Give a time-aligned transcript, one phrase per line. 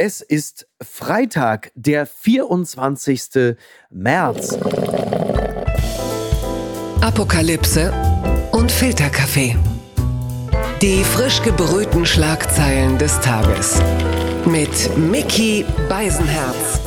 [0.00, 3.56] Es ist Freitag, der 24.
[3.90, 4.56] März.
[7.00, 7.92] Apokalypse
[8.52, 9.56] und Filterkaffee.
[10.80, 13.82] Die frisch gebrühten Schlagzeilen des Tages.
[14.46, 16.80] Mit Mickey Beisenherz.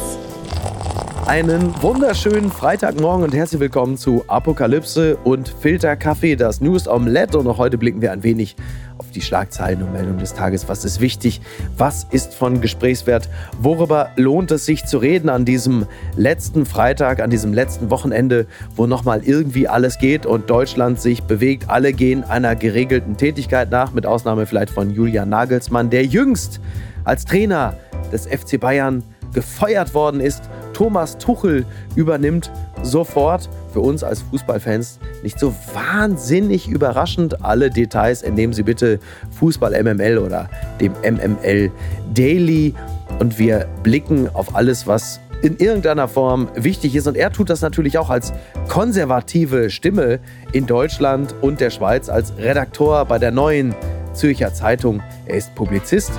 [1.27, 7.37] Einen wunderschönen Freitagmorgen und herzlich willkommen zu Apokalypse und Filterkaffee, das News Omelette.
[7.37, 8.55] Und auch heute blicken wir ein wenig
[9.01, 10.69] auf die Schlagzeilen und Meldungen des Tages.
[10.69, 11.41] Was ist wichtig?
[11.75, 13.29] Was ist von Gesprächswert?
[13.59, 18.85] Worüber lohnt es sich zu reden an diesem letzten Freitag, an diesem letzten Wochenende, wo
[18.85, 21.67] nochmal irgendwie alles geht und Deutschland sich bewegt?
[21.67, 26.61] Alle gehen einer geregelten Tätigkeit nach, mit Ausnahme vielleicht von Julian Nagelsmann, der jüngst
[27.03, 27.73] als Trainer
[28.11, 29.01] des FC Bayern
[29.33, 30.43] gefeuert worden ist
[30.73, 31.65] Thomas Tuchel
[31.95, 32.51] übernimmt
[32.83, 33.49] sofort.
[33.73, 37.43] Für uns als Fußballfans nicht so wahnsinnig überraschend.
[37.43, 38.99] Alle Details entnehmen Sie bitte
[39.39, 41.71] Fußball MML oder dem MML
[42.13, 42.73] Daily.
[43.19, 47.07] Und wir blicken auf alles, was in irgendeiner Form wichtig ist.
[47.07, 48.33] Und er tut das natürlich auch als
[48.67, 50.19] konservative Stimme
[50.51, 53.73] in Deutschland und der Schweiz, als Redakteur bei der neuen
[54.13, 55.01] Zürcher Zeitung.
[55.25, 56.11] Er ist Publizist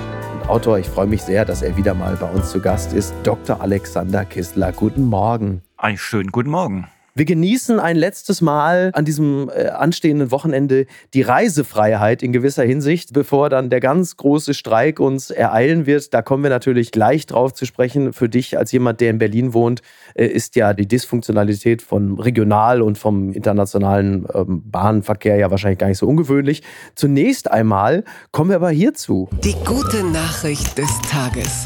[0.47, 0.77] Autor.
[0.77, 3.13] Ich freue mich sehr, dass er wieder mal bei uns zu Gast ist.
[3.23, 3.61] Dr.
[3.61, 4.71] Alexander Kistler.
[4.71, 5.62] Guten Morgen.
[5.83, 6.87] Einen schönen guten Morgen.
[7.13, 13.11] Wir genießen ein letztes Mal an diesem äh, anstehenden Wochenende die Reisefreiheit in gewisser Hinsicht,
[13.11, 16.13] bevor dann der ganz große Streik uns ereilen wird.
[16.13, 18.13] Da kommen wir natürlich gleich drauf zu sprechen.
[18.13, 19.81] Für dich als jemand, der in Berlin wohnt,
[20.13, 25.87] äh, ist ja die Dysfunktionalität von regional und vom internationalen ähm, Bahnverkehr ja wahrscheinlich gar
[25.87, 26.63] nicht so ungewöhnlich.
[26.95, 29.27] Zunächst einmal kommen wir aber hierzu.
[29.43, 31.65] Die gute Nachricht des Tages.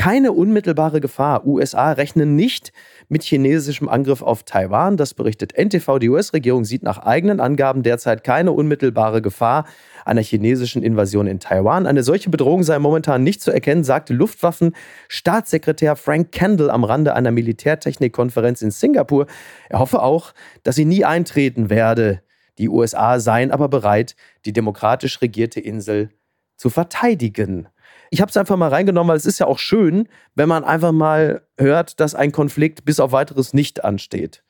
[0.00, 1.46] Keine unmittelbare Gefahr.
[1.46, 2.72] USA rechnen nicht
[3.10, 4.96] mit chinesischem Angriff auf Taiwan.
[4.96, 5.98] Das berichtet NTV.
[5.98, 9.66] Die US-Regierung sieht nach eigenen Angaben derzeit keine unmittelbare Gefahr
[10.06, 11.86] einer chinesischen Invasion in Taiwan.
[11.86, 17.30] Eine solche Bedrohung sei momentan nicht zu erkennen, sagte Luftwaffen-Staatssekretär Frank Kendall am Rande einer
[17.30, 19.26] Militärtechnikkonferenz in Singapur.
[19.68, 22.22] Er hoffe auch, dass sie nie eintreten werde.
[22.56, 24.16] Die USA seien aber bereit,
[24.46, 26.08] die demokratisch regierte Insel
[26.56, 27.68] zu verteidigen.
[28.10, 30.92] Ich habe es einfach mal reingenommen, weil es ist ja auch schön, wenn man einfach
[30.92, 34.42] mal hört, dass ein Konflikt bis auf weiteres nicht ansteht.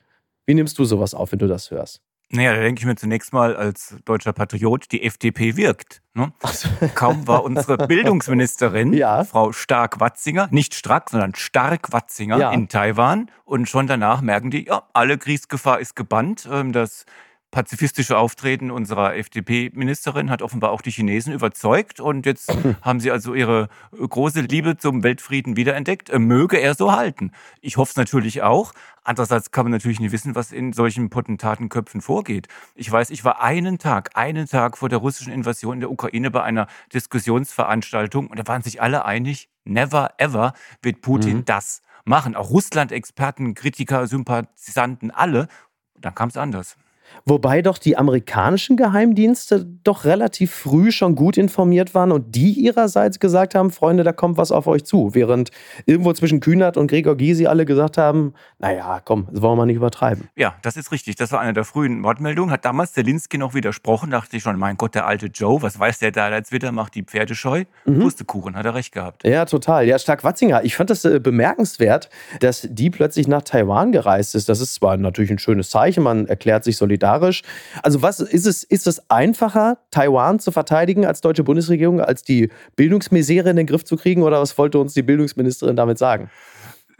[0.47, 2.01] Wie nimmst du sowas auf, wenn du das hörst?
[2.33, 6.01] Naja, da denke ich mir zunächst mal als deutscher Patriot, die FDP wirkt.
[6.13, 6.31] Ne?
[6.45, 6.69] So.
[6.95, 9.25] Kaum war unsere Bildungsministerin, ja.
[9.25, 12.51] Frau Stark-Watzinger, nicht Strack, sondern Stark-Watzinger ja.
[12.51, 13.29] in Taiwan.
[13.43, 16.47] Und schon danach merken die, ja, alle Kriegsgefahr ist gebannt.
[16.49, 17.05] Ähm, das
[17.51, 22.51] pazifistische Auftreten unserer FDP-Ministerin hat offenbar auch die Chinesen überzeugt und jetzt
[22.81, 26.09] haben sie also ihre große Liebe zum Weltfrieden wiederentdeckt.
[26.09, 27.31] Äh, möge er so halten.
[27.59, 28.73] Ich hoffe es natürlich auch.
[29.03, 32.47] Andererseits kann man natürlich nicht wissen, was in solchen Potentatenköpfen vorgeht.
[32.75, 36.31] Ich weiß, ich war einen Tag, einen Tag vor der russischen Invasion in der Ukraine
[36.31, 41.45] bei einer Diskussionsveranstaltung und da waren sich alle einig, never ever wird Putin mhm.
[41.45, 42.35] das machen.
[42.35, 45.47] Auch Russland-Experten, Kritiker, Sympathisanten, alle.
[45.99, 46.77] Dann kam es anders.
[47.25, 53.19] Wobei doch die amerikanischen Geheimdienste doch relativ früh schon gut informiert waren und die ihrerseits
[53.19, 55.13] gesagt haben, Freunde, da kommt was auf euch zu.
[55.13, 55.51] Während
[55.85, 59.75] irgendwo zwischen Kühnert und Gregor Gysi alle gesagt haben, naja, komm, das wollen wir nicht
[59.75, 60.29] übertreiben.
[60.35, 61.15] Ja, das ist richtig.
[61.15, 62.51] Das war eine der frühen Wortmeldungen.
[62.51, 64.09] Hat damals Zelinski noch widersprochen.
[64.09, 66.95] Dachte ich schon, mein Gott, der alte Joe, was weiß der da als Witter, macht
[66.95, 67.65] die Pferde scheu.
[67.85, 67.99] Mhm.
[67.99, 69.23] Pustekuchen, hat er recht gehabt.
[69.25, 69.85] Ja, total.
[69.85, 74.49] Ja, Stark-Watzinger, ich fand das äh, bemerkenswert, dass die plötzlich nach Taiwan gereist ist.
[74.49, 77.41] Das ist zwar natürlich ein schönes Zeichen, man erklärt sich solidarisch solidarisch.
[77.83, 82.49] Also was ist es, ist es einfacher, Taiwan zu verteidigen als deutsche Bundesregierung, als die
[82.75, 84.23] Bildungsmisere in den Griff zu kriegen?
[84.23, 86.29] Oder was wollte uns die Bildungsministerin damit sagen?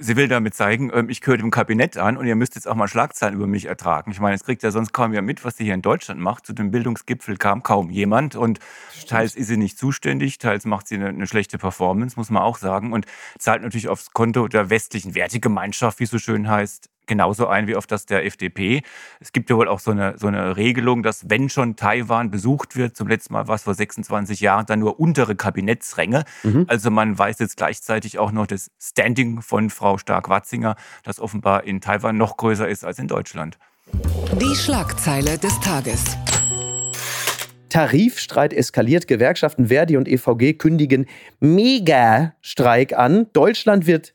[0.04, 2.74] sie will damit zeigen, ähm, ich gehöre dem Kabinett an und ihr müsst jetzt auch
[2.74, 4.10] mal Schlagzeilen über mich ertragen.
[4.10, 6.48] Ich meine, es kriegt ja sonst kaum jemand mit, was sie hier in Deutschland macht.
[6.48, 8.58] Zu dem Bildungsgipfel kam kaum jemand und
[9.08, 12.58] teils ist sie nicht zuständig, teils macht sie eine, eine, schlechte Performance, muss man auch
[12.58, 13.06] sagen und
[13.38, 17.76] zahlt natürlich aufs Konto der westlichen Wertegemeinschaft, wie es so schön heißt, genauso ein wie
[17.76, 18.82] auf das der FDP.
[19.20, 22.76] Es gibt ja wohl auch so eine, so eine Regelung, dass wenn schon Taiwan besucht
[22.76, 26.24] wird, zum letzten Mal war es vor 26 Jahren, dann nur untere Kabinettsränge.
[26.44, 26.66] Mhm.
[26.68, 31.82] Also man weiß jetzt gleichzeitig auch noch das Standing von Frau Stark-Watzinger, das offenbar in
[31.82, 33.58] Taiwan noch größer ist als in Deutschland.
[34.40, 36.18] Die Schlagzeile des Tages.
[37.72, 39.08] Tarifstreit eskaliert.
[39.08, 41.08] Gewerkschaften Verdi und EVG kündigen
[41.40, 43.28] Mega-Streik an.
[43.34, 44.14] Deutschland wird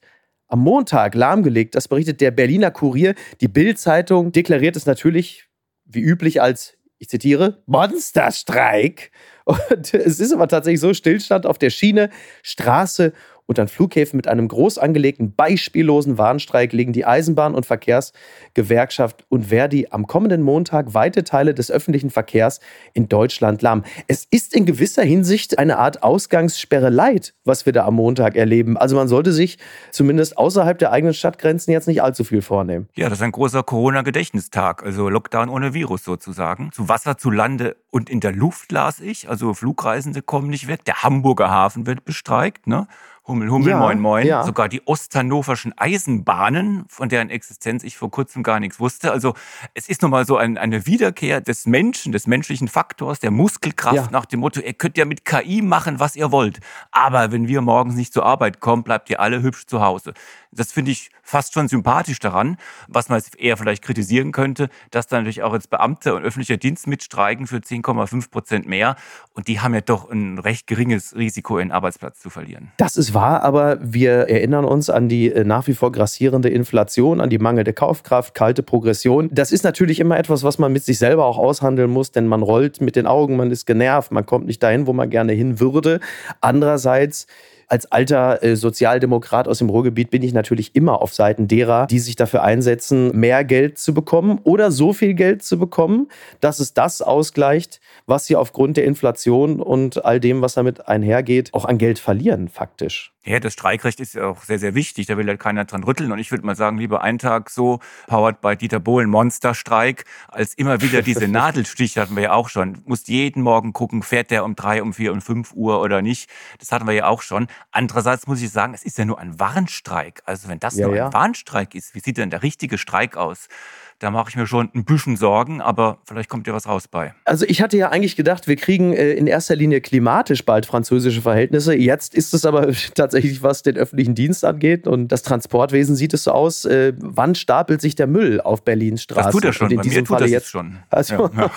[0.49, 1.75] am Montag lahmgelegt.
[1.75, 3.15] Das berichtet der Berliner Kurier.
[3.41, 5.49] Die Bild-Zeitung deklariert es natürlich,
[5.85, 9.11] wie üblich, als, ich zitiere, Monsterstreik.
[9.45, 9.59] Und
[9.95, 12.11] es ist aber tatsächlich so: Stillstand auf der Schiene,
[12.43, 13.13] Straße
[13.47, 19.47] und an Flughäfen mit einem groß angelegten, beispiellosen Warnstreik legen die Eisenbahn- und Verkehrsgewerkschaft und
[19.47, 22.61] Verdi am kommenden Montag weite Teile des öffentlichen Verkehrs
[22.93, 23.85] in Deutschland lahm.
[24.09, 28.77] Es ist in gewisser Hinsicht eine Art Ausgangssperre leid, was wir da am Montag erleben.
[28.77, 29.59] Also man sollte sich
[29.93, 32.89] zumindest außerhalb der eigenen Stadtgrenzen jetzt nicht allzu viel vornehmen.
[32.95, 36.71] Ja, das ist ein großer Corona-Gedächtnistag, also Lockdown ohne Virus sozusagen.
[36.73, 40.85] Zu Wasser, zu Lande und in der Luft las ich, also Flugreisende kommen nicht weg.
[40.85, 42.89] Der Hamburger Hafen wird bestreikt, ne?
[43.27, 44.27] Hummel, Hummel, ja, Moin, Moin.
[44.27, 44.45] Ja.
[44.45, 49.11] Sogar die osthannoverschen Eisenbahnen, von deren Existenz ich vor kurzem gar nichts wusste.
[49.11, 49.35] Also
[49.75, 53.97] es ist nun mal so ein, eine Wiederkehr des Menschen, des menschlichen Faktors, der Muskelkraft
[53.97, 54.09] ja.
[54.13, 56.61] nach dem Motto, ihr könnt ja mit KI machen, was ihr wollt.
[56.93, 60.15] Aber wenn wir morgens nicht zur Arbeit kommen, bleibt ihr alle hübsch zu Hause.
[60.57, 62.57] Das finde ich fast schon sympathisch daran,
[62.89, 66.87] was man eher vielleicht kritisieren könnte, dass da natürlich auch jetzt Beamte und öffentlicher Dienst
[66.87, 68.97] mitstreiken für 10,5 Prozent mehr.
[69.35, 72.73] Und die haben ja doch ein recht geringes Risiko, ihren Arbeitsplatz zu verlieren.
[72.77, 77.21] Das ist wahr, aber wir erinnern uns an die äh, nach wie vor grassierende Inflation,
[77.21, 79.29] an die mangelnde Kaufkraft, kalte Progression.
[79.33, 82.43] Das ist natürlich immer etwas, was man mit sich selber auch aushandeln muss, denn man
[82.43, 85.61] rollt mit den Augen, man ist genervt, man kommt nicht dahin, wo man gerne hin
[85.61, 86.01] würde.
[86.41, 87.27] Andererseits
[87.69, 91.99] als alter äh, Sozialdemokrat aus dem Ruhrgebiet bin ich natürlich immer auf Seiten derer, die
[91.99, 96.09] sich dafür einsetzen, mehr Geld zu bekommen oder so viel Geld zu bekommen,
[96.41, 101.55] dass es das ausgleicht, was sie aufgrund der Inflation und all dem, was damit einhergeht,
[101.55, 103.16] auch an Geld verlieren, faktisch.
[103.27, 105.07] Ja, das Streikrecht ist ja auch sehr, sehr wichtig.
[105.07, 106.13] Da will halt keiner dran rütteln.
[106.13, 110.55] Und ich würde mal sagen, lieber einen Tag so, powered by Dieter Bohlen, Monsterstreik, als
[110.55, 112.83] immer wieder diese Nadelstiche hatten wir ja auch schon.
[112.85, 116.31] Muss jeden Morgen gucken, fährt der um drei, um vier, um fünf Uhr oder nicht.
[116.61, 117.49] Das hatten wir ja auch schon.
[117.73, 120.23] Andererseits muss ich sagen, es ist ja nur ein Warnstreik.
[120.25, 123.49] Also wenn das ja, nur ein Warnstreik ist, wie sieht denn der richtige Streik aus?
[123.99, 127.15] Da mache ich mir schon ein bisschen Sorgen, aber vielleicht kommt ja was raus bei.
[127.25, 131.23] Also ich hatte ja eigentlich gedacht, wir kriegen äh, in erster Linie klimatisch bald französische
[131.23, 131.75] Verhältnisse.
[131.75, 136.25] Jetzt ist es aber tatsächlich, was den öffentlichen Dienst angeht und das Transportwesen sieht es
[136.25, 136.67] so aus.
[136.67, 139.25] Äh, wann stapelt sich der Müll auf Berlins Straßen?
[139.25, 139.69] Das tut er schon.
[139.69, 140.79] Und in diesem Falle das jetzt schon.
[140.91, 141.51] Also, ja,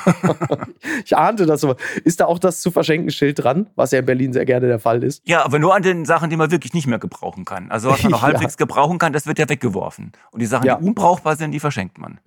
[1.06, 1.75] ich ahnte das so.
[2.06, 4.80] Ist da auch das zu verschenken Schild dran, was ja in Berlin sehr gerne der
[4.80, 5.21] Fall ist?
[5.27, 7.69] Ja, aber nur an den Sachen, die man wirklich nicht mehr gebrauchen kann.
[7.69, 10.13] Also was man noch halbwegs gebrauchen kann, das wird ja weggeworfen.
[10.31, 12.19] Und die Sachen, die unbrauchbar sind, die verschenkt man.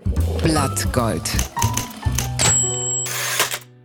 [0.43, 1.29] Blattgold.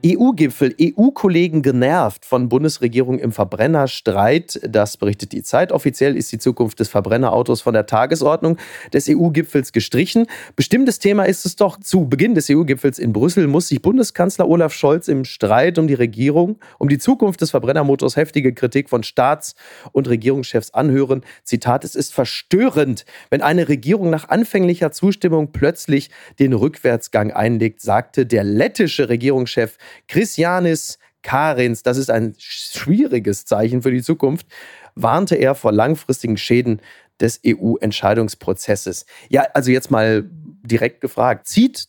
[0.06, 4.60] EU-Gipfel, EU-Kollegen genervt von Bundesregierung im Verbrennerstreit.
[4.64, 5.72] Das berichtet die Zeit.
[5.72, 8.58] Offiziell ist die Zukunft des Verbrennerautos von der Tagesordnung
[8.94, 10.28] des EU-Gipfels gestrichen.
[10.56, 11.80] Bestimmtes Thema ist es doch.
[11.80, 15.96] Zu Beginn des EU-Gipfels in Brüssel muss sich Bundeskanzler Olaf Scholz im Streit um die
[15.96, 19.56] Regierung, um die Zukunft des Verbrennermotors heftige Kritik von Staats-
[19.94, 21.22] und Regierungschefs anhören.
[21.44, 28.28] Zitat, es ist verstörend, wenn eine Regierung nach anfänglicher Zustimmung plötzlich den Rückwärtsgang einlegt, sagte
[28.28, 34.48] der lettische Regierungschef Christianis Karins, das ist ein schwieriges Zeichen für die Zukunft,
[34.96, 36.82] warnte er vor langfristigen Schäden
[37.20, 39.06] des EU-Entscheidungsprozesses.
[39.30, 41.88] Ja, also jetzt mal direkt gefragt, zieht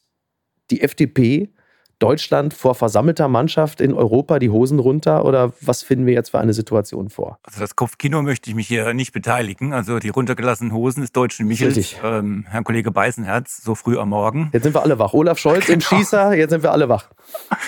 [0.70, 1.50] die FDP
[1.98, 6.38] Deutschland vor versammelter Mannschaft in Europa die Hosen runter oder was finden wir jetzt für
[6.38, 7.38] eine Situation vor?
[7.42, 9.72] Also das Kopfkino möchte ich mich hier nicht beteiligen.
[9.72, 14.50] Also die runtergelassenen Hosen des deutschen Michels, ähm, Herrn Kollege Beißenherz, so früh am Morgen.
[14.52, 15.12] Jetzt sind wir alle wach.
[15.12, 15.74] Olaf Scholz genau.
[15.74, 17.08] im Schießer, jetzt sind wir alle wach.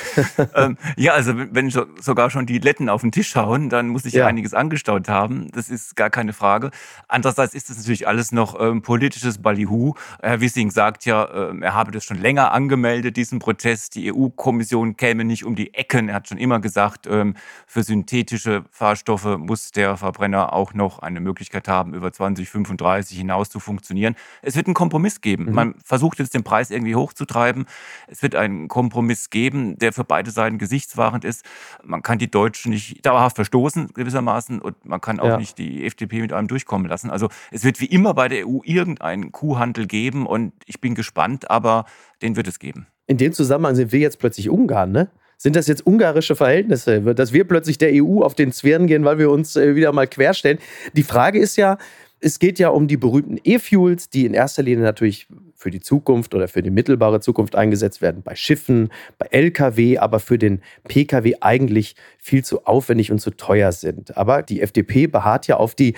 [0.54, 4.14] ähm, ja, also wenn sogar schon die Letten auf den Tisch hauen, dann muss ich
[4.14, 4.26] ja.
[4.26, 5.50] einiges angestaut haben.
[5.52, 6.70] Das ist gar keine Frage.
[7.08, 9.94] Andererseits ist das natürlich alles noch ähm, politisches Ballyhoo.
[10.22, 13.96] Herr Wissing sagt ja, äh, er habe das schon länger angemeldet, diesen Protest.
[13.96, 16.08] Die EU-Kommission käme nicht um die Ecken.
[16.08, 17.34] Er hat schon immer gesagt, ähm,
[17.66, 23.60] für synthetische Fahrstoffe muss der Verbrenner auch noch eine Möglichkeit haben, über 2035 hinaus zu
[23.60, 24.14] funktionieren.
[24.42, 25.46] Es wird einen Kompromiss geben.
[25.46, 25.52] Mhm.
[25.52, 27.66] Man versucht jetzt den Preis irgendwie hochzutreiben.
[28.06, 31.44] Es wird einen Kompromiss geben geben, der für beide Seiten gesichtswahrend ist.
[31.82, 35.36] Man kann die Deutschen nicht dauerhaft verstoßen, gewissermaßen, und man kann auch ja.
[35.38, 37.10] nicht die FDP mit einem durchkommen lassen.
[37.10, 41.50] Also es wird wie immer bei der EU irgendeinen Kuhhandel geben und ich bin gespannt,
[41.50, 41.86] aber
[42.22, 42.86] den wird es geben.
[43.10, 45.10] In dem Zusammenhang sind wir jetzt plötzlich Ungarn, ne?
[45.36, 49.18] Sind das jetzt ungarische Verhältnisse, dass wir plötzlich der EU auf den Zwirn gehen, weil
[49.18, 50.58] wir uns äh, wieder mal querstellen?
[50.92, 51.76] Die Frage ist ja,
[52.20, 55.26] es geht ja um die berühmten E-Fuels, die in erster Linie natürlich
[55.56, 60.20] für die Zukunft oder für die mittelbare Zukunft eingesetzt werden, bei Schiffen, bei Lkw, aber
[60.20, 64.16] für den Pkw eigentlich viel zu aufwendig und zu teuer sind.
[64.16, 65.94] Aber die FDP beharrt ja auf die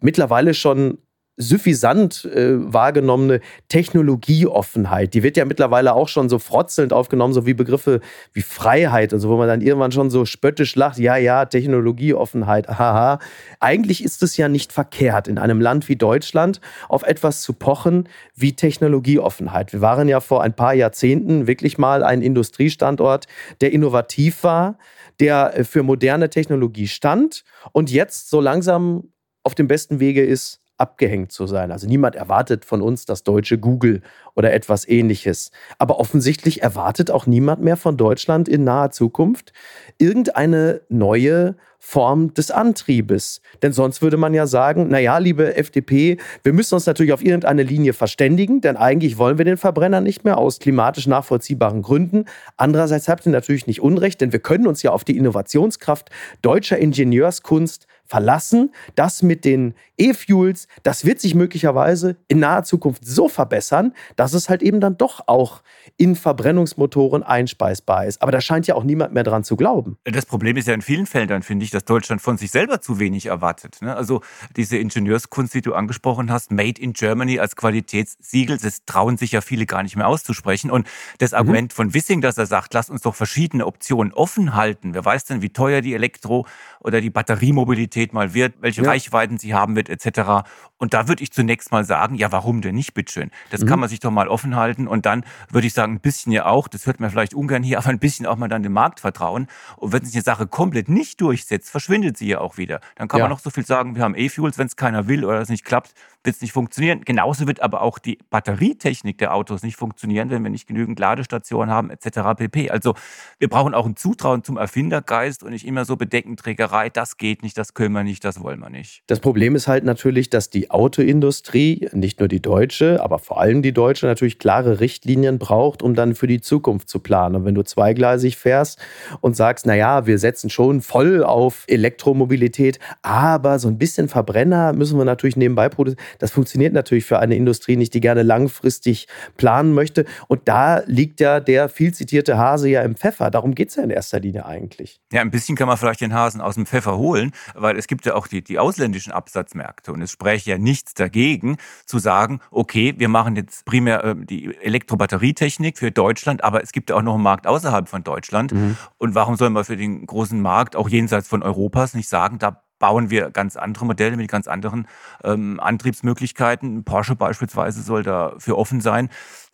[0.00, 0.98] mittlerweile schon
[1.36, 5.12] suffisant äh, wahrgenommene Technologieoffenheit.
[5.14, 8.00] Die wird ja mittlerweile auch schon so frotzelnd aufgenommen, so wie Begriffe
[8.32, 12.68] wie Freiheit und so, wo man dann irgendwann schon so spöttisch lacht, ja, ja, Technologieoffenheit,
[12.68, 13.18] haha.
[13.60, 18.08] Eigentlich ist es ja nicht verkehrt, in einem Land wie Deutschland auf etwas zu pochen
[18.34, 19.72] wie Technologieoffenheit.
[19.72, 23.26] Wir waren ja vor ein paar Jahrzehnten wirklich mal ein Industriestandort,
[23.60, 24.78] der innovativ war,
[25.20, 29.12] der äh, für moderne Technologie stand und jetzt so langsam
[29.42, 31.72] auf dem besten Wege ist, abgehängt zu sein.
[31.72, 34.02] Also niemand erwartet von uns das deutsche Google
[34.34, 35.50] oder etwas ähnliches.
[35.78, 39.52] Aber offensichtlich erwartet auch niemand mehr von Deutschland in naher Zukunft
[39.98, 43.40] irgendeine neue Form des Antriebes.
[43.62, 47.62] Denn sonst würde man ja sagen, naja, liebe FDP, wir müssen uns natürlich auf irgendeine
[47.62, 52.24] Linie verständigen, denn eigentlich wollen wir den Verbrenner nicht mehr aus klimatisch nachvollziehbaren Gründen.
[52.56, 56.10] Andererseits habt ihr natürlich nicht Unrecht, denn wir können uns ja auf die Innovationskraft
[56.42, 58.72] deutscher Ingenieurskunst verlassen.
[58.94, 64.48] Das mit den E-Fuels, das wird sich möglicherweise in naher Zukunft so verbessern, dass es
[64.48, 65.62] halt eben dann doch auch
[65.96, 68.22] in Verbrennungsmotoren einspeisbar ist.
[68.22, 69.96] Aber da scheint ja auch niemand mehr dran zu glauben.
[70.04, 72.98] Das Problem ist ja in vielen Feldern, finde ich, dass Deutschland von sich selber zu
[72.98, 73.78] wenig erwartet.
[73.80, 73.94] Ne?
[73.94, 74.20] Also
[74.56, 79.40] diese Ingenieurskunst, die du angesprochen hast, Made in Germany als Qualitätssiegel, das trauen sich ja
[79.40, 80.70] viele gar nicht mehr auszusprechen.
[80.70, 80.86] Und
[81.18, 81.38] das mhm.
[81.38, 84.94] Argument von Wissing, dass er sagt, lass uns doch verschiedene Optionen offen halten.
[84.94, 86.46] Wer weiß denn, wie teuer die Elektro-
[86.80, 88.88] oder die Batteriemobilität mal wird, welche ja.
[88.88, 90.48] Reichweiten sie haben wird, etc.
[90.78, 93.30] Und da würde ich zunächst mal sagen, ja, warum denn nicht, bitteschön?
[93.50, 93.66] Das mhm.
[93.66, 94.86] kann man sich doch mal offen halten.
[94.86, 97.78] Und dann würde ich sagen, ein bisschen ja auch, das hört man vielleicht ungern hier,
[97.78, 99.46] aber ein bisschen auch mal dann dem Markt vertrauen.
[99.76, 102.80] Und wenn sich eine Sache komplett nicht durchsetzt, verschwindet sie ja auch wieder.
[102.96, 103.24] Dann kann ja.
[103.24, 105.64] man noch so viel sagen, wir haben E-Fuels, wenn es keiner will oder es nicht
[105.64, 105.94] klappt,
[106.26, 107.02] wird es nicht funktionieren.
[107.04, 111.72] Genauso wird aber auch die Batterietechnik der Autos nicht funktionieren, wenn wir nicht genügend Ladestationen
[111.72, 112.36] haben, etc.
[112.36, 112.70] pp.
[112.70, 112.94] Also
[113.38, 117.56] wir brauchen auch ein Zutrauen zum Erfindergeist und nicht immer so Bedeckenträgerei, das geht nicht,
[117.56, 119.02] das können wir nicht, das wollen wir nicht.
[119.06, 123.62] Das Problem ist halt natürlich, dass die Autoindustrie, nicht nur die deutsche, aber vor allem
[123.62, 127.36] die deutsche, natürlich klare Richtlinien braucht, um dann für die Zukunft zu planen.
[127.36, 128.78] Und wenn du zweigleisig fährst
[129.20, 134.98] und sagst, naja, wir setzen schon voll auf Elektromobilität, aber so ein bisschen Verbrenner müssen
[134.98, 139.72] wir natürlich nebenbei produzieren, das funktioniert natürlich für eine Industrie nicht, die gerne langfristig planen
[139.72, 140.04] möchte.
[140.28, 143.30] Und da liegt ja der viel zitierte Hase ja im Pfeffer.
[143.30, 145.00] Darum geht es ja in erster Linie eigentlich.
[145.12, 148.06] Ja, ein bisschen kann man vielleicht den Hasen aus dem Pfeffer holen, weil es gibt
[148.06, 149.92] ja auch die, die ausländischen Absatzmärkte.
[149.92, 151.56] Und es spräche ja nichts dagegen,
[151.86, 156.90] zu sagen, okay, wir machen jetzt primär äh, die Elektrobatterietechnik für Deutschland, aber es gibt
[156.90, 158.52] ja auch noch einen Markt außerhalb von Deutschland.
[158.52, 158.76] Mhm.
[158.98, 162.62] Und warum soll man für den großen Markt, auch jenseits von Europas, nicht sagen, da
[162.78, 164.86] bauen wir ganz andere Modelle mit ganz anderen
[165.24, 166.84] ähm, Antriebsmöglichkeiten.
[166.84, 169.08] Porsche beispielsweise soll dafür offen sein.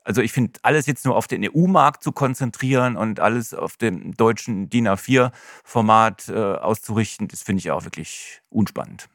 [0.04, 4.14] Also ich finde, alles jetzt nur auf den EU-Markt zu konzentrieren und alles auf dem
[4.16, 9.08] deutschen DIN A4-Format äh, auszurichten, das finde ich auch wirklich unspannend.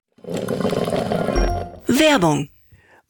[1.88, 2.50] Werbung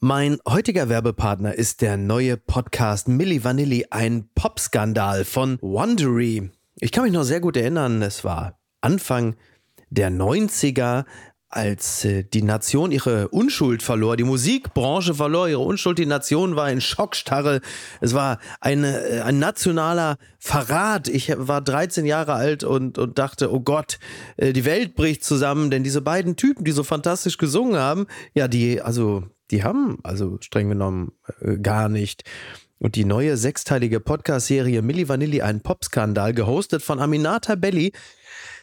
[0.00, 6.52] mein heutiger Werbepartner ist der neue Podcast Milli Vanilli, ein Popskandal von Wondery.
[6.76, 9.34] Ich kann mich noch sehr gut erinnern, es war Anfang
[9.90, 11.04] der 90er,
[11.50, 16.70] als äh, die Nation ihre Unschuld verlor, die Musikbranche verlor ihre Unschuld, die Nation war
[16.70, 17.60] in Schockstarre.
[18.00, 21.08] Es war eine, äh, ein nationaler Verrat.
[21.08, 23.98] Ich war 13 Jahre alt und, und dachte, oh Gott,
[24.36, 28.46] äh, die Welt bricht zusammen, denn diese beiden Typen, die so fantastisch gesungen haben, ja,
[28.46, 31.12] die, also, die haben, also streng genommen,
[31.62, 32.24] gar nicht.
[32.78, 37.92] Und die neue sechsteilige Podcast-Serie Milli Vanilli, ein Popskandal, gehostet von Aminata Belli,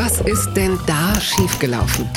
[0.00, 2.08] Was ist denn da schiefgelaufen?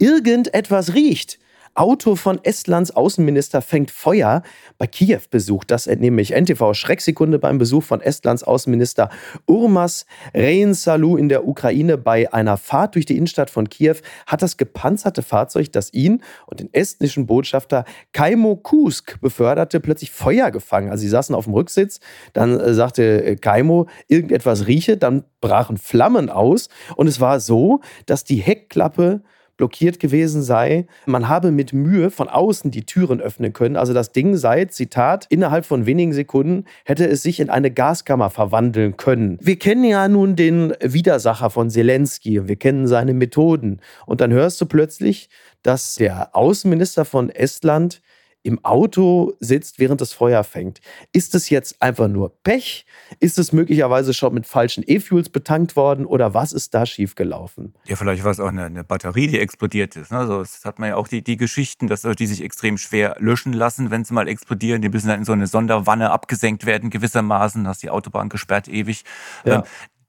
[0.00, 1.38] Irgendetwas riecht.
[1.74, 4.42] Auto von Estlands Außenminister fängt Feuer
[4.76, 5.64] bei Kiew-Besuch.
[5.64, 9.08] Das entnehme ich NTV Schrecksekunde beim Besuch von Estlands Außenminister
[9.46, 11.96] Urmas Reinsalu in der Ukraine.
[11.96, 16.60] Bei einer Fahrt durch die Innenstadt von Kiew hat das gepanzerte Fahrzeug, das ihn und
[16.60, 20.90] den estnischen Botschafter Kaimo Kusk beförderte, plötzlich Feuer gefangen.
[20.90, 22.00] Also sie saßen auf dem Rücksitz,
[22.34, 27.80] dann äh, sagte äh, Kaimo, irgendetwas rieche, dann brachen Flammen aus und es war so,
[28.04, 29.22] dass die Heckklappe
[29.62, 30.86] blockiert gewesen sei.
[31.06, 33.76] Man habe mit Mühe von außen die Türen öffnen können.
[33.76, 38.28] Also das Ding sei, Zitat, innerhalb von wenigen Sekunden hätte es sich in eine Gaskammer
[38.28, 39.38] verwandeln können.
[39.40, 43.78] Wir kennen ja nun den Widersacher von Zelensky und wir kennen seine Methoden.
[44.04, 45.28] Und dann hörst du plötzlich,
[45.62, 48.02] dass der Außenminister von Estland
[48.42, 50.80] im Auto sitzt, während das Feuer fängt.
[51.12, 52.86] Ist es jetzt einfach nur Pech?
[53.20, 57.74] Ist es möglicherweise schon mit falschen E-Fuels betankt worden oder was ist da schiefgelaufen?
[57.86, 60.10] Ja, vielleicht war es auch eine, eine, Batterie, die explodiert ist.
[60.10, 60.18] Ne?
[60.18, 63.52] Also, das hat man ja auch die, die Geschichten, dass die sich extrem schwer löschen
[63.52, 64.82] lassen, wenn sie mal explodieren.
[64.82, 67.66] Die müssen dann in so eine Sonderwanne abgesenkt werden, gewissermaßen.
[67.68, 69.04] Hast die Autobahn gesperrt ewig.
[69.44, 69.56] Ja.
[69.56, 69.62] Ähm,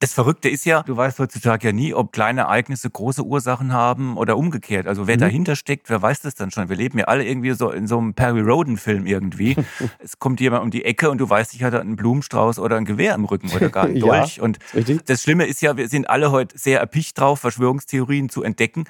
[0.03, 4.17] das Verrückte ist ja, du weißt heutzutage ja nie, ob kleine Ereignisse große Ursachen haben
[4.17, 4.85] oder umgekehrt.
[4.85, 5.21] Also wer mhm.
[5.21, 6.67] dahinter steckt, wer weiß das dann schon.
[6.67, 9.55] Wir leben ja alle irgendwie so in so einem Perry Roden-Film irgendwie.
[9.99, 12.83] es kommt jemand um die Ecke und du weißt, ich hatte einen Blumenstrauß oder ein
[12.83, 14.37] Gewehr im Rücken oder gar einen Dolch.
[14.37, 15.05] ja, und richtig.
[15.05, 18.83] das Schlimme ist ja, wir sind alle heute sehr erpicht drauf, Verschwörungstheorien zu entdecken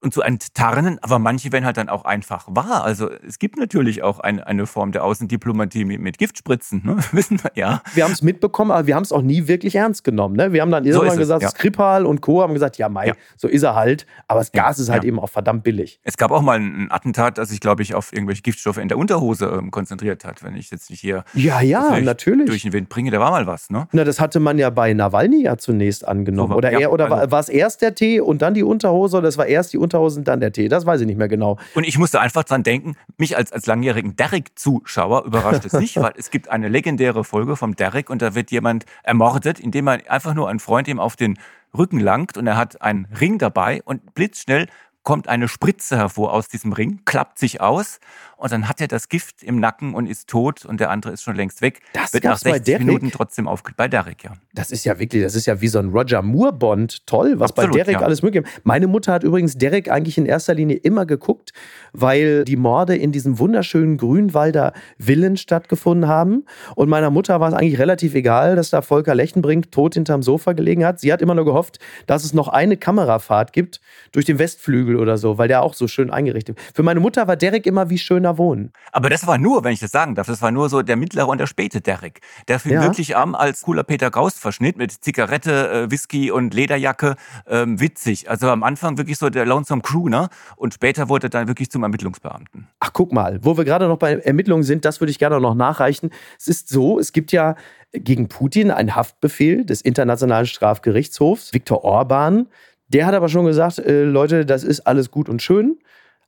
[0.00, 2.84] und zu enttarnen, aber manche werden halt dann auch einfach wahr.
[2.84, 6.98] Also es gibt natürlich auch ein, eine Form der Außendiplomatie mit, mit Giftspritzen, ne?
[7.12, 7.82] wissen wir ja.
[7.94, 10.36] Wir haben es mitbekommen, aber wir haben es auch nie wirklich ernst genommen.
[10.36, 10.52] Ne?
[10.52, 11.48] Wir haben dann irgendwann so gesagt, ja.
[11.48, 12.42] Skripal und Co.
[12.42, 13.14] haben gesagt, ja Mai, ja.
[13.36, 14.84] so ist er halt, aber das Gas ja.
[14.84, 16.00] ist halt eben auch verdammt billig.
[16.04, 18.98] Es gab auch mal ein Attentat, das sich, glaube ich, auf irgendwelche Giftstoffe in der
[18.98, 22.46] Unterhose ähm, konzentriert hat, wenn ich jetzt nicht hier ja, ja, natürlich.
[22.46, 23.68] durch den Wind bringe, da war mal was.
[23.70, 23.88] Ne?
[23.90, 26.52] Na, das hatte man ja bei Nawalny ja zunächst angenommen.
[26.52, 29.28] So, oder er, oder also, war es erst der Tee und dann die Unterhose oder
[29.28, 30.68] es war erst die Unterhose und dann der Tee?
[30.68, 31.58] das weiß ich nicht mehr genau.
[31.74, 36.12] Und ich musste einfach dran denken, mich als, als langjährigen Derrick-Zuschauer überrascht es nicht, weil
[36.16, 40.34] es gibt eine legendäre Folge vom Derrick und da wird jemand ermordet, indem man einfach
[40.34, 41.38] nur einen Freund ihm auf den
[41.76, 44.66] Rücken langt und er hat einen Ring dabei und blitzschnell
[45.08, 47.98] kommt eine Spritze hervor aus diesem Ring, klappt sich aus
[48.36, 51.22] und dann hat er das Gift im Nacken und ist tot und der andere ist
[51.22, 51.80] schon längst weg.
[51.94, 53.78] Das wird nach 60 Minuten trotzdem aufgelöst.
[53.78, 54.34] Bei Derek, ja.
[54.52, 57.06] Das ist ja wirklich, das ist ja wie so ein Roger Moore-Bond.
[57.06, 58.00] Toll, was Absolut, bei Derek ja.
[58.00, 58.66] alles möglich ist.
[58.66, 61.54] Meine Mutter hat übrigens Derek eigentlich in erster Linie immer geguckt,
[61.94, 66.44] weil die Morde in diesem wunderschönen Grünwalder Villen stattgefunden haben.
[66.76, 70.52] Und meiner Mutter war es eigentlich relativ egal, dass da Volker Lechtenbrink tot hinterm Sofa
[70.52, 71.00] gelegen hat.
[71.00, 73.80] Sie hat immer nur gehofft, dass es noch eine Kamerafahrt gibt
[74.12, 76.76] durch den Westflügel oder so, weil der auch so schön eingerichtet ist.
[76.76, 78.72] Für meine Mutter war Derek immer wie schöner wohnen.
[78.92, 81.28] Aber das war nur, wenn ich das sagen darf, das war nur so der mittlere
[81.28, 82.20] und der späte Derek.
[82.48, 82.82] Der fing ja.
[82.82, 87.16] wirklich an als cooler Peter Gaust-Verschnitt mit Zigarette, äh, Whisky und Lederjacke.
[87.46, 88.30] Ähm, witzig.
[88.30, 91.82] Also am Anfang wirklich so der Lonesome Crooner und später wurde er dann wirklich zum
[91.82, 92.68] Ermittlungsbeamten.
[92.80, 95.54] Ach, guck mal, wo wir gerade noch bei Ermittlungen sind, das würde ich gerne noch
[95.54, 96.10] nachreichen.
[96.38, 97.56] Es ist so, es gibt ja
[97.92, 101.54] gegen Putin einen Haftbefehl des Internationalen Strafgerichtshofs.
[101.54, 102.48] Viktor Orban,
[102.88, 105.78] der hat aber schon gesagt, äh, Leute, das ist alles gut und schön.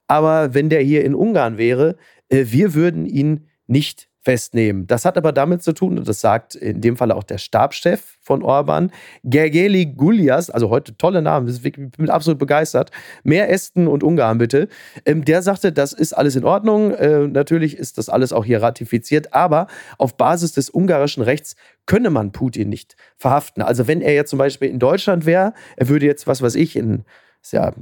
[0.06, 1.96] Aber wenn der hier in Ungarn wäre,
[2.28, 4.86] äh, wir würden ihn nicht festnehmen.
[4.86, 8.18] Das hat aber damit zu tun, und das sagt in dem Fall auch der Stabschef
[8.20, 8.92] von Orban,
[9.24, 12.90] Gergely Gulias, also heute tolle Namen, ich bin absolut begeistert,
[13.24, 14.68] mehr Esten und Ungarn bitte,
[15.06, 18.62] ähm, der sagte, das ist alles in Ordnung, äh, natürlich ist das alles auch hier
[18.62, 21.56] ratifiziert, aber auf Basis des ungarischen Rechts
[21.86, 23.62] könne man Putin nicht verhaften.
[23.62, 26.76] Also wenn er jetzt zum Beispiel in Deutschland wäre, er würde jetzt, was weiß ich,
[26.76, 27.04] in
[27.42, 27.72] ist ja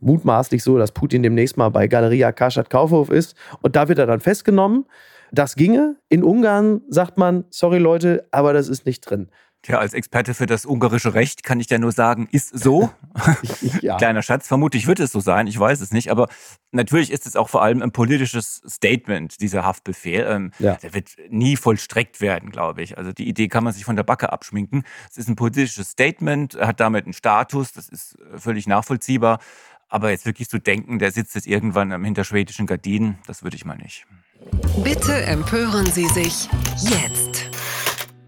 [0.00, 4.06] mutmaßlich so, dass Putin demnächst mal bei Galeria Karstadt Kaufhof ist und da wird er
[4.06, 4.84] dann festgenommen.
[5.36, 5.96] Das ginge.
[6.08, 9.28] In Ungarn sagt man, sorry Leute, aber das ist nicht drin.
[9.60, 12.88] Tja, als Experte für das ungarische Recht kann ich dir nur sagen, ist so.
[13.82, 13.98] ja.
[13.98, 16.10] Kleiner Schatz, vermutlich wird es so sein, ich weiß es nicht.
[16.10, 16.28] Aber
[16.70, 20.24] natürlich ist es auch vor allem ein politisches Statement, dieser Haftbefehl.
[20.26, 20.76] Ähm, ja.
[20.76, 22.96] Der wird nie vollstreckt werden, glaube ich.
[22.96, 24.84] Also die Idee kann man sich von der Backe abschminken.
[25.10, 29.40] Es ist ein politisches Statement, hat damit einen Status, das ist völlig nachvollziehbar.
[29.88, 33.66] Aber jetzt wirklich zu denken, der sitzt jetzt irgendwann hinter schwedischen Gardinen, das würde ich
[33.66, 34.06] mal nicht.
[34.82, 36.48] Bitte empören Sie sich
[36.80, 37.50] jetzt.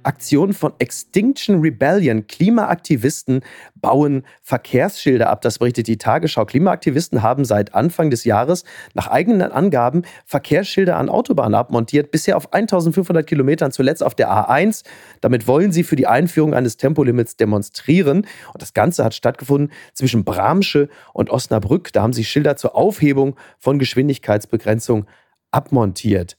[0.08, 2.26] Aktion von Extinction Rebellion.
[2.26, 3.42] Klimaaktivisten
[3.74, 5.42] bauen Verkehrsschilder ab.
[5.42, 6.46] Das berichtet die Tagesschau.
[6.46, 12.10] Klimaaktivisten haben seit Anfang des Jahres nach eigenen Angaben Verkehrsschilder an Autobahnen abmontiert.
[12.10, 14.84] Bisher auf 1500 Kilometern, zuletzt auf der A1.
[15.20, 18.26] Damit wollen sie für die Einführung eines Tempolimits demonstrieren.
[18.52, 21.92] Und das Ganze hat stattgefunden zwischen Bramsche und Osnabrück.
[21.92, 25.06] Da haben sie Schilder zur Aufhebung von Geschwindigkeitsbegrenzung
[25.50, 26.36] abmontiert.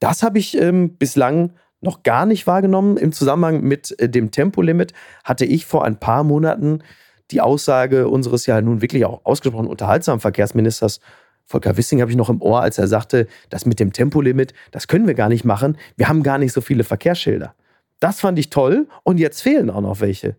[0.00, 2.96] Das habe ich ähm, bislang noch gar nicht wahrgenommen.
[2.96, 6.82] Im Zusammenhang mit äh, dem Tempolimit hatte ich vor ein paar Monaten
[7.30, 11.00] die Aussage unseres ja nun wirklich auch ausgesprochen unterhaltsamen Verkehrsministers
[11.46, 14.88] Volker Wissing habe ich noch im Ohr, als er sagte, das mit dem Tempolimit, das
[14.88, 15.76] können wir gar nicht machen.
[15.96, 17.54] Wir haben gar nicht so viele Verkehrsschilder.
[18.00, 20.36] Das fand ich toll und jetzt fehlen auch noch welche.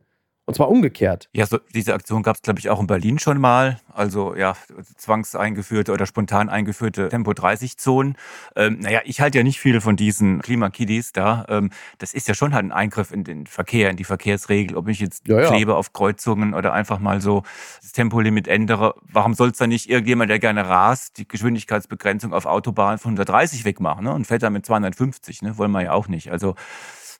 [0.47, 1.27] Und zwar umgekehrt.
[1.33, 3.79] Ja, so, diese Aktion gab es, glaube ich, auch in Berlin schon mal.
[3.91, 4.55] Also ja,
[4.95, 8.15] zwangseingeführte oder spontan eingeführte Tempo-30-Zonen.
[8.55, 11.45] Ähm, naja, ich halte ja nicht viel von diesen Klimakiddies da.
[11.49, 14.77] Ähm, das ist ja schon halt ein Eingriff in den Verkehr, in die Verkehrsregel.
[14.77, 15.47] Ob ich jetzt ja, ja.
[15.47, 17.41] klebe auf Kreuzungen oder einfach mal so
[17.81, 18.93] das Tempolimit ändere.
[19.01, 23.65] Warum soll es dann nicht irgendjemand, der gerne rast, die Geschwindigkeitsbegrenzung auf Autobahnen von 130
[23.65, 24.13] wegmachen ne?
[24.13, 25.41] und fährt dann mit 250?
[25.41, 25.57] Ne?
[25.57, 26.31] Wollen wir ja auch nicht.
[26.31, 26.53] Also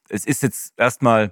[0.09, 1.31] es ist jetzt erstmal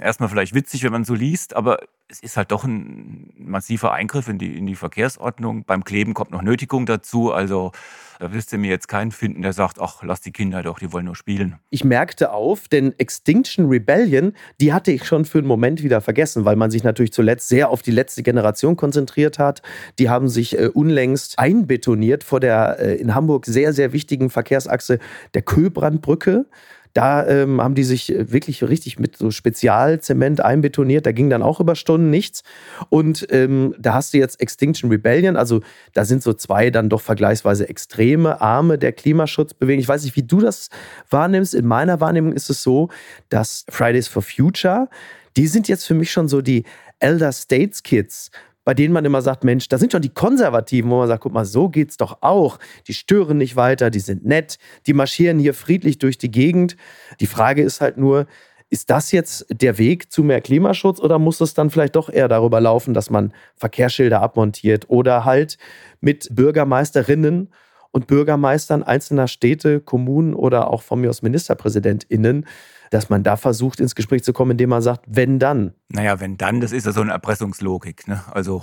[0.00, 4.28] erstmal vielleicht witzig, wenn man so liest, aber es ist halt doch ein massiver Eingriff
[4.28, 5.64] in die, in die Verkehrsordnung.
[5.64, 7.32] Beim Kleben kommt noch Nötigung dazu.
[7.32, 7.72] Also
[8.20, 10.92] da wirst du mir jetzt keinen finden, der sagt, ach, lass die Kinder doch, die
[10.92, 11.56] wollen nur spielen.
[11.70, 16.44] Ich merkte auf, denn Extinction Rebellion, die hatte ich schon für einen Moment wieder vergessen,
[16.44, 19.62] weil man sich natürlich zuletzt sehr auf die letzte Generation konzentriert hat.
[19.98, 24.98] Die haben sich äh, unlängst einbetoniert vor der äh, in Hamburg sehr, sehr wichtigen Verkehrsachse
[25.32, 26.46] der Köbrandbrücke.
[26.94, 31.04] Da ähm, haben die sich äh, wirklich richtig mit so Spezialzement einbetoniert.
[31.04, 32.44] Da ging dann auch über Stunden nichts.
[32.88, 35.36] Und ähm, da hast du jetzt Extinction Rebellion.
[35.36, 35.60] Also
[35.92, 39.80] da sind so zwei dann doch vergleichsweise extreme Arme der Klimaschutzbewegung.
[39.80, 40.70] Ich weiß nicht, wie du das
[41.10, 41.54] wahrnimmst.
[41.54, 42.88] In meiner Wahrnehmung ist es so,
[43.28, 44.88] dass Fridays for Future,
[45.36, 46.62] die sind jetzt für mich schon so die
[47.00, 48.30] Elder States Kids
[48.64, 51.32] bei denen man immer sagt, Mensch, da sind schon die Konservativen, wo man sagt, guck
[51.32, 52.58] mal, so geht's doch auch.
[52.88, 56.76] Die stören nicht weiter, die sind nett, die marschieren hier friedlich durch die Gegend.
[57.20, 58.26] Die Frage ist halt nur,
[58.70, 62.28] ist das jetzt der Weg zu mehr Klimaschutz oder muss es dann vielleicht doch eher
[62.28, 65.58] darüber laufen, dass man Verkehrsschilder abmontiert oder halt
[66.00, 67.50] mit Bürgermeisterinnen
[67.92, 72.46] und Bürgermeistern einzelner Städte, Kommunen oder auch von mir aus MinisterpräsidentInnen
[72.94, 75.74] dass man da versucht, ins Gespräch zu kommen, indem man sagt, wenn dann.
[75.88, 78.06] Naja, wenn dann, das ist ja so eine Erpressungslogik.
[78.06, 78.22] Ne?
[78.30, 78.62] Also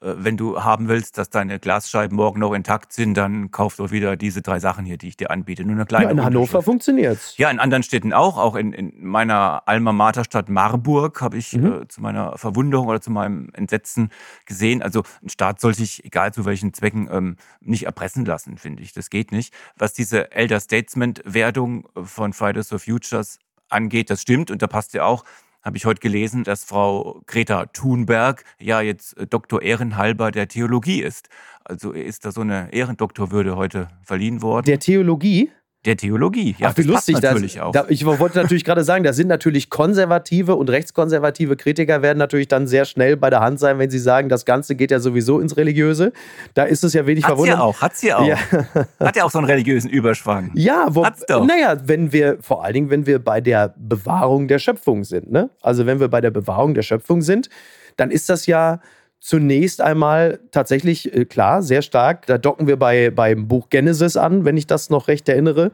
[0.00, 3.90] äh, wenn du haben willst, dass deine Glasscheiben morgen noch intakt sind, dann kauf doch
[3.90, 5.62] wieder diese drei Sachen hier, die ich dir anbiete.
[5.62, 7.36] Nur eine kleine ja, in Hannover funktioniert es.
[7.36, 8.38] Ja, in anderen Städten auch.
[8.38, 11.82] Auch in, in meiner Alma Mater Stadt Marburg habe ich mhm.
[11.82, 14.08] äh, zu meiner Verwunderung oder zu meinem Entsetzen
[14.46, 14.80] gesehen.
[14.80, 18.94] Also ein Staat soll sich, egal zu welchen Zwecken, ähm, nicht erpressen lassen, finde ich.
[18.94, 19.52] Das geht nicht.
[19.76, 25.04] Was diese Elder Statesman-Wertung von Fridays for Futures angeht, das stimmt und da passt ja
[25.04, 25.24] auch,
[25.62, 31.02] habe ich heute gelesen, dass Frau Greta Thunberg ja jetzt äh, Doktor Ehrenhalber der Theologie
[31.02, 31.28] ist.
[31.64, 34.66] Also ist da so eine Ehrendoktorwürde heute verliehen worden.
[34.66, 35.50] Der Theologie?
[35.86, 36.70] Der Theologie, ja.
[36.70, 37.70] Ach, wie lustig natürlich das, auch.
[37.70, 42.48] Da, ich wollte natürlich gerade sagen, da sind natürlich konservative und rechtskonservative Kritiker werden natürlich
[42.48, 45.38] dann sehr schnell bei der Hand sein, wenn sie sagen, das Ganze geht ja sowieso
[45.38, 46.12] ins Religiöse.
[46.54, 47.80] Da ist es ja wenig Hat's verwundert.
[47.80, 48.74] Hat sie auch, hat sie auch.
[48.74, 48.86] Ja.
[48.98, 50.50] Hat ja auch so einen religiösen Überschwang.
[50.54, 51.46] Ja, wo, Hat's doch.
[51.46, 55.50] naja, wenn wir, vor allen Dingen, wenn wir bei der Bewahrung der Schöpfung sind, ne?
[55.62, 57.48] Also wenn wir bei der Bewahrung der Schöpfung sind,
[57.96, 58.80] dann ist das ja
[59.26, 62.26] zunächst einmal tatsächlich, äh, klar, sehr stark.
[62.26, 65.72] Da docken wir bei, beim Buch Genesis an, wenn ich das noch recht erinnere.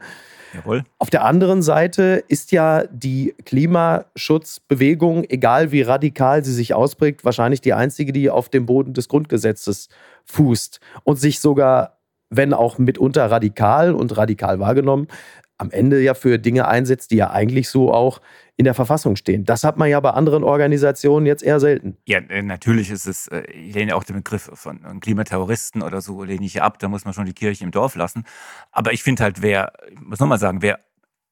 [0.55, 0.83] Jawohl.
[0.97, 7.61] Auf der anderen Seite ist ja die Klimaschutzbewegung, egal wie radikal sie sich ausprägt, wahrscheinlich
[7.61, 9.89] die einzige, die auf dem Boden des Grundgesetzes
[10.25, 11.99] fußt und sich sogar,
[12.31, 15.07] wenn auch mitunter radikal und radikal wahrgenommen,
[15.57, 18.21] am Ende ja für Dinge einsetzt, die ja eigentlich so auch
[18.55, 19.45] in der Verfassung stehen.
[19.45, 21.97] Das hat man ja bei anderen Organisationen jetzt eher selten.
[22.05, 26.23] Ja, äh, natürlich ist es, äh, ich lehne auch den Begriff von Klimaterroristen oder so,
[26.23, 28.25] lehne ich ab, da muss man schon die Kirche im Dorf lassen.
[28.71, 30.79] Aber ich finde halt, wer, ich muss nochmal sagen, wer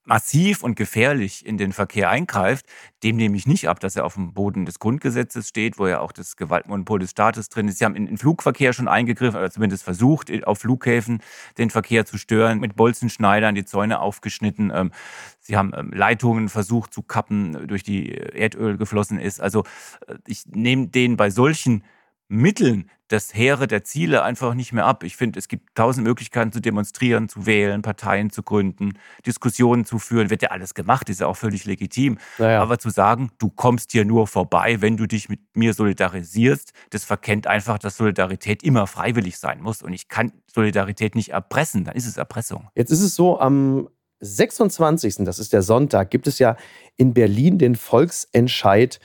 [0.04, 2.66] massiv und gefährlich in den Verkehr eingreift,
[3.04, 6.00] dem nehme ich nicht ab, dass er auf dem Boden des Grundgesetzes steht, wo ja
[6.00, 7.78] auch das Gewaltmonopol des Staates drin ist.
[7.78, 11.22] Sie haben in den Flugverkehr schon eingegriffen, oder zumindest versucht, auf Flughäfen
[11.58, 14.72] den Verkehr zu stören, mit Bolzenschneidern die Zäune aufgeschnitten.
[14.74, 14.92] Ähm,
[15.40, 19.40] sie haben ähm, Leitungen versucht zu kappen, durch die Erdöl geflossen ist.
[19.40, 19.64] Also
[20.08, 21.84] äh, ich nehme den bei solchen
[22.28, 25.04] Mitteln das Heere der Ziele einfach nicht mehr ab.
[25.04, 28.94] Ich finde, es gibt tausend Möglichkeiten zu demonstrieren, zu wählen, Parteien zu gründen,
[29.26, 30.30] Diskussionen zu führen.
[30.30, 32.18] Wird ja alles gemacht, ist ja auch völlig legitim.
[32.38, 32.62] Naja.
[32.62, 37.04] Aber zu sagen, du kommst hier nur vorbei, wenn du dich mit mir solidarisierst, das
[37.04, 39.82] verkennt einfach, dass Solidarität immer freiwillig sein muss.
[39.82, 42.70] Und ich kann Solidarität nicht erpressen, dann ist es Erpressung.
[42.76, 43.90] Jetzt ist es so, am
[44.22, 46.56] 26., das ist der Sonntag, gibt es ja
[46.96, 49.00] in Berlin den Volksentscheid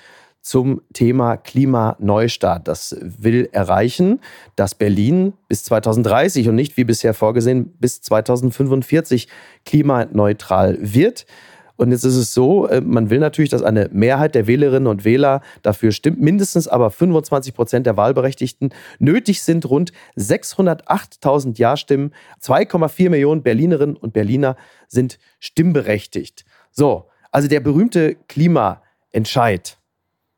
[0.47, 2.69] zum Thema Klimaneustart.
[2.69, 4.21] Das will erreichen,
[4.55, 9.27] dass Berlin bis 2030 und nicht wie bisher vorgesehen bis 2045
[9.65, 11.27] klimaneutral wird.
[11.75, 15.05] Und jetzt ist es so, äh, man will natürlich, dass eine Mehrheit der Wählerinnen und
[15.05, 18.73] Wähler dafür stimmt, mindestens aber 25 Prozent der Wahlberechtigten.
[19.01, 22.13] Nötig sind rund 608.000 Ja-Stimmen.
[22.41, 24.55] 2,4 Millionen Berlinerinnen und Berliner
[24.87, 26.45] sind stimmberechtigt.
[26.71, 29.77] So, also der berühmte Klimaentscheid.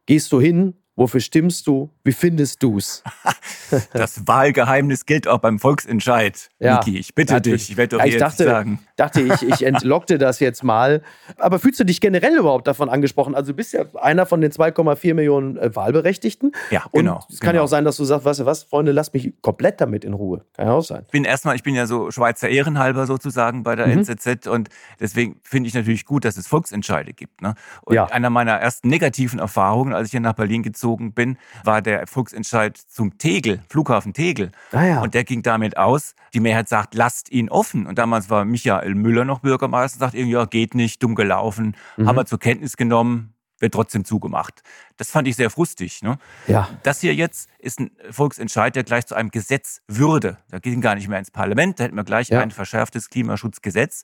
[0.08, 0.72] Gehst du hin?
[0.96, 1.90] Wofür stimmst du?
[2.02, 3.04] Wie findest du's?
[3.92, 6.98] das Wahlgeheimnis gilt auch beim Volksentscheid, ja, Niki.
[6.98, 7.64] Ich bitte natürlich.
[7.64, 8.80] dich, ich werde doch ja, ich dachte, sagen.
[8.98, 11.02] Dachte ich, ich entlockte das jetzt mal.
[11.38, 13.34] Aber fühlst du dich generell überhaupt davon angesprochen?
[13.34, 16.52] Also du bist ja einer von den 2,4 Millionen äh, Wahlberechtigten.
[16.70, 17.14] Ja, genau.
[17.14, 17.61] Und es kann genau.
[17.61, 20.14] ja auch sein, dass du sagst, weißt du was, Freunde, lass mich komplett damit in
[20.14, 20.44] Ruhe.
[20.54, 21.02] Kann ja auch sein.
[21.06, 24.00] Ich bin erstmal, ich bin ja so Schweizer Ehrenhalber sozusagen bei der mhm.
[24.00, 24.68] NZZ und
[25.00, 27.40] deswegen finde ich natürlich gut, dass es Volksentscheide gibt.
[27.40, 27.54] Ne?
[27.82, 28.06] Und ja.
[28.06, 32.76] einer meiner ersten negativen Erfahrungen, als ich hier nach Berlin gezogen bin, war der Volksentscheid
[32.76, 34.50] zum Tegel, Flughafen Tegel.
[34.72, 35.02] Ah, ja.
[35.02, 37.87] Und der ging damit aus, die Mehrheit sagt, lasst ihn offen.
[37.87, 42.09] Und damals war Michael Müller noch Bürgermeister, sagt irgendwie, ja, geht nicht, dumm gelaufen, mhm.
[42.09, 44.62] haben wir zur Kenntnis genommen, wird trotzdem zugemacht.
[44.96, 46.03] Das fand ich sehr frustig.
[46.03, 46.18] Ne?
[46.46, 46.68] Ja.
[46.83, 50.38] Das hier jetzt ist ein Volksentscheid, der gleich zu einem Gesetz würde.
[50.51, 52.40] Da ging gar nicht mehr ins Parlament, da hätten wir gleich ja.
[52.40, 54.03] ein verschärftes Klimaschutzgesetz.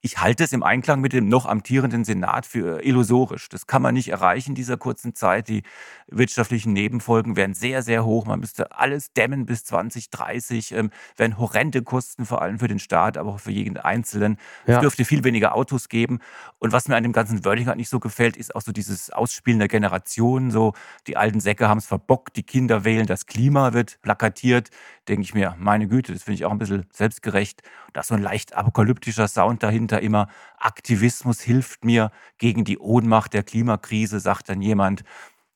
[0.00, 3.48] Ich halte es im Einklang mit dem noch amtierenden Senat für illusorisch.
[3.48, 5.48] Das kann man nicht erreichen in dieser kurzen Zeit.
[5.48, 5.64] Die
[6.06, 8.24] wirtschaftlichen Nebenfolgen wären sehr, sehr hoch.
[8.24, 10.70] Man müsste alles dämmen bis 2030.
[10.72, 14.36] Ähm, wären horrende Kosten, vor allem für den Staat, aber auch für jeden Einzelnen.
[14.66, 14.76] Ja.
[14.76, 16.20] Es dürfte viel weniger Autos geben.
[16.60, 19.10] Und was mir an dem ganzen Wording halt nicht so gefällt, ist auch so dieses
[19.10, 20.52] Ausspielen der Generationen.
[20.52, 20.74] So,
[21.08, 24.70] die alten Säcke haben es verbockt, die Kinder wählen, das Klima wird plakatiert.
[25.08, 27.62] Denke ich mir, meine Güte, das finde ich auch ein bisschen selbstgerecht.
[27.94, 32.78] Da ist so ein leicht apokalyptischer Sound dahinter dahinter immer, Aktivismus hilft mir gegen die
[32.78, 35.04] Ohnmacht der Klimakrise, sagt dann jemand.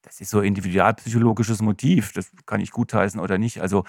[0.02, 3.60] Das ist so individualpsychologisches Motiv, das kann ich gutheißen oder nicht.
[3.60, 3.84] Also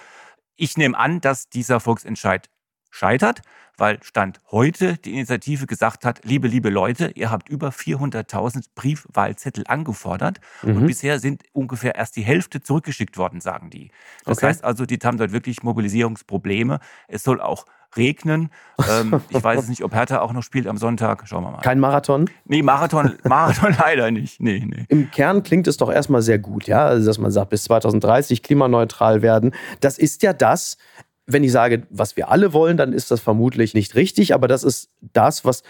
[0.56, 2.50] ich nehme an, dass dieser Volksentscheid
[2.92, 3.42] scheitert,
[3.76, 9.64] weil Stand heute die Initiative gesagt hat, liebe, liebe Leute, ihr habt über 400.000 Briefwahlzettel
[9.68, 10.78] angefordert mhm.
[10.78, 13.90] und bisher sind ungefähr erst die Hälfte zurückgeschickt worden, sagen die.
[14.26, 14.48] Das okay.
[14.48, 16.80] heißt also, die haben dort wirklich Mobilisierungsprobleme.
[17.08, 17.66] Es soll auch
[17.98, 18.50] regnen.
[18.90, 21.24] Ähm, ich weiß nicht, ob Hertha auch noch spielt am Sonntag.
[21.26, 21.62] Schauen wir mal.
[21.62, 22.30] Kein Marathon?
[22.46, 24.42] Nee, Marathon, Marathon leider nicht.
[24.42, 24.86] Nee, nee.
[24.90, 26.86] Im Kern klingt es doch erstmal sehr gut, ja.
[26.86, 29.52] Also, dass man sagt, bis 2030 klimaneutral werden.
[29.80, 30.78] Das ist ja das,
[31.26, 34.64] wenn ich sage, was wir alle wollen, dann ist das vermutlich nicht richtig, aber das
[34.64, 35.64] ist das, was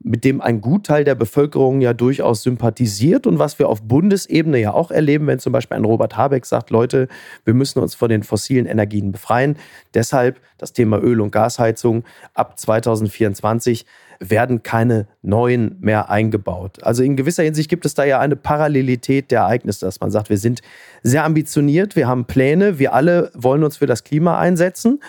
[0.00, 4.72] mit dem ein Gutteil der Bevölkerung ja durchaus sympathisiert und was wir auf Bundesebene ja
[4.72, 7.08] auch erleben, wenn zum Beispiel ein Robert Habeck sagt, Leute,
[7.44, 9.56] wir müssen uns von den fossilen Energien befreien.
[9.94, 13.86] Deshalb das Thema Öl- und Gasheizung ab 2024
[14.20, 16.82] werden keine neuen mehr eingebaut.
[16.82, 20.30] Also in gewisser Hinsicht gibt es da ja eine Parallelität der Ereignisse, dass man sagt,
[20.30, 20.60] wir sind
[21.02, 25.00] sehr ambitioniert, wir haben Pläne, wir alle wollen uns für das Klima einsetzen.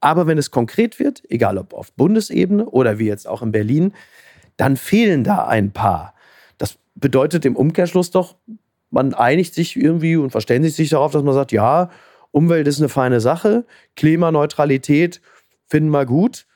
[0.00, 3.92] Aber wenn es konkret wird, egal ob auf Bundesebene oder wie jetzt auch in Berlin,
[4.56, 6.14] dann fehlen da ein paar.
[6.58, 8.36] Das bedeutet im Umkehrschluss doch,
[8.90, 11.90] man einigt sich irgendwie und verständigt sich darauf, dass man sagt, ja,
[12.30, 13.64] Umwelt ist eine feine Sache,
[13.96, 15.20] Klimaneutralität
[15.66, 16.46] finden wir gut,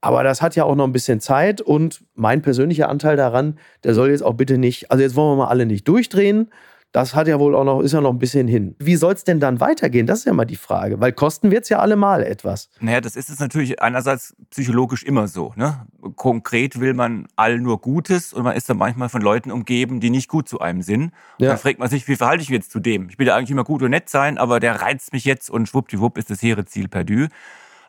[0.00, 3.94] aber das hat ja auch noch ein bisschen Zeit und mein persönlicher Anteil daran, der
[3.94, 6.50] soll jetzt auch bitte nicht, also jetzt wollen wir mal alle nicht durchdrehen,
[6.92, 8.74] das hat ja wohl auch noch, ist ja noch ein bisschen hin.
[8.78, 10.06] Wie soll es denn dann weitergehen?
[10.06, 12.70] Das ist ja mal die Frage, weil kosten wird es ja allemal etwas.
[12.80, 15.52] Naja, das ist es natürlich einerseits psychologisch immer so.
[15.56, 15.86] Ne?
[16.14, 20.10] Konkret will man all nur Gutes und man ist dann manchmal von Leuten umgeben, die
[20.10, 21.12] nicht gut zu einem sind.
[21.38, 21.48] Ja.
[21.48, 23.10] Dann fragt man sich, wie verhalte ich mich jetzt zu dem?
[23.10, 25.68] Ich will ja eigentlich immer gut und nett sein, aber der reizt mich jetzt und
[25.68, 27.26] schwuppdiwupp ist das hehre Ziel perdu.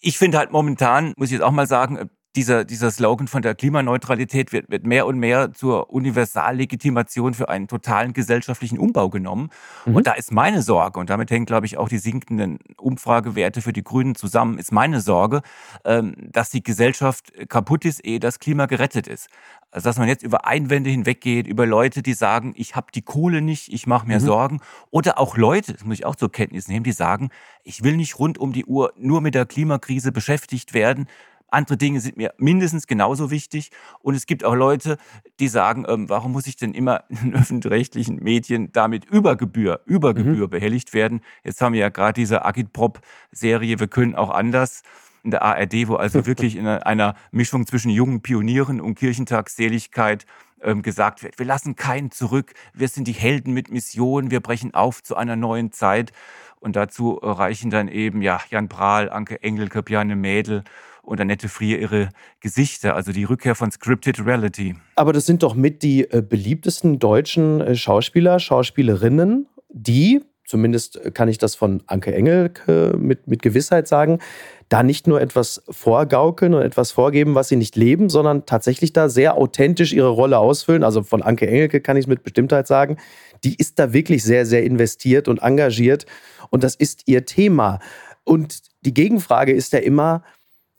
[0.02, 3.56] Ich finde halt momentan, muss ich jetzt auch mal sagen, dieser, dieser Slogan von der
[3.56, 9.50] Klimaneutralität wird, wird mehr und mehr zur Universallegitimation für einen totalen gesellschaftlichen Umbau genommen.
[9.86, 9.96] Mhm.
[9.96, 13.74] Und da ist meine Sorge, und damit hängen, glaube ich, auch die sinkenden Umfragewerte für
[13.74, 15.42] die Grünen zusammen, ist meine Sorge,
[15.84, 19.30] ähm, dass die Gesellschaft kaputt ist, ehe das Klima gerettet ist.
[19.72, 23.42] Also dass man jetzt über Einwände hinweggeht, über Leute, die sagen, ich habe die Kohle
[23.42, 24.26] nicht, ich mache mir mhm.
[24.26, 24.60] Sorgen.
[24.92, 27.30] Oder auch Leute, das muss ich auch zur Kenntnis nehmen, die sagen,
[27.64, 31.08] ich will nicht rund um die Uhr nur mit der Klimakrise beschäftigt werden,
[31.50, 33.72] andere Dinge sind mir mindestens genauso wichtig.
[34.00, 34.98] Und es gibt auch Leute,
[35.40, 40.12] die sagen, ähm, warum muss ich denn immer in öffentlich-rechtlichen Medien damit über Gebühr, über
[40.12, 40.18] mhm.
[40.18, 41.22] Gebühr behelligt werden?
[41.44, 44.84] Jetzt haben wir ja gerade diese Agitprop-Serie, wir können auch anders
[45.24, 50.26] in der ARD, wo also wirklich in einer Mischung zwischen jungen Pionieren und Kirchentagsseligkeit
[50.62, 54.74] ähm, gesagt wird, wir lassen keinen zurück, wir sind die Helden mit Mission, wir brechen
[54.74, 56.12] auf zu einer neuen Zeit.
[56.60, 60.64] Und dazu reichen dann eben ja Jan Prahl, Anke Engelke, Bjarne Mädel
[61.08, 62.10] und Annette Frier ihre
[62.42, 64.76] Gesichter, also die Rückkehr von Scripted Reality.
[64.96, 71.30] Aber das sind doch mit die äh, beliebtesten deutschen äh, Schauspieler, Schauspielerinnen, die, zumindest kann
[71.30, 74.20] ich das von Anke Engelke mit, mit Gewissheit sagen,
[74.68, 79.08] da nicht nur etwas vorgaukeln und etwas vorgeben, was sie nicht leben, sondern tatsächlich da
[79.08, 80.84] sehr authentisch ihre Rolle ausfüllen.
[80.84, 82.98] Also von Anke Engelke kann ich es mit Bestimmtheit sagen.
[83.46, 86.06] Die ist da wirklich sehr, sehr investiert und engagiert
[86.50, 87.80] und das ist ihr Thema.
[88.26, 90.22] Und die Gegenfrage ist ja immer,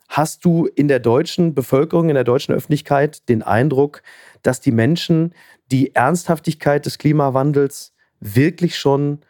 [0.09, 4.03] Hast du in der deutschen Bevölkerung, in der deutschen Öffentlichkeit den Eindruck,
[4.43, 5.35] dass die Menschen
[5.71, 9.21] die Ernsthaftigkeit des Klimawandels wirklich schon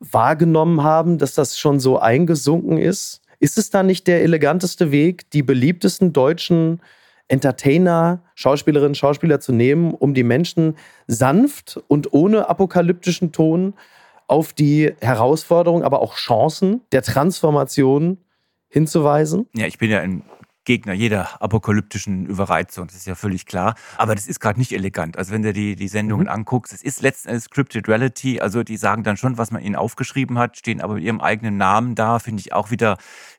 [0.00, 3.22] wahrgenommen haben, dass das schon so eingesunken ist?
[3.38, 6.80] Ist es da nicht der eleganteste Weg, die beliebtesten deutschen
[7.28, 13.74] Entertainer, Schauspielerinnen, Schauspieler zu nehmen, um die Menschen sanft und ohne apokalyptischen Ton
[14.26, 18.18] auf die Herausforderungen, aber auch Chancen der Transformation
[18.72, 19.46] hinzuweisen?
[19.54, 20.22] Ja, ich bin ja ein
[20.64, 23.74] Gegner jeder apokalyptischen Überreizung, das ist ja völlig klar.
[23.96, 25.18] Aber das ist gerade nicht elegant.
[25.18, 26.32] Also wenn du die, die Sendungen mhm.
[26.32, 30.38] anguckst, es ist letztendlich Scripted Reality, also die sagen dann schon, was man ihnen aufgeschrieben
[30.38, 32.96] hat, stehen aber mit ihrem eigenen Namen da, finde ich auch wieder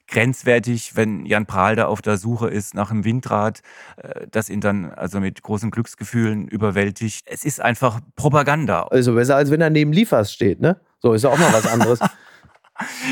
[0.10, 3.62] grenzwertig, wenn Jan Prahl da auf der Suche ist nach einem Windrad,
[3.98, 7.26] äh, das ihn dann also mit großen Glücksgefühlen überwältigt.
[7.26, 8.84] Es ist einfach Propaganda.
[8.92, 10.78] Also besser, als wenn er neben Liefers steht, ne?
[11.00, 12.00] So ist ja auch mal was anderes.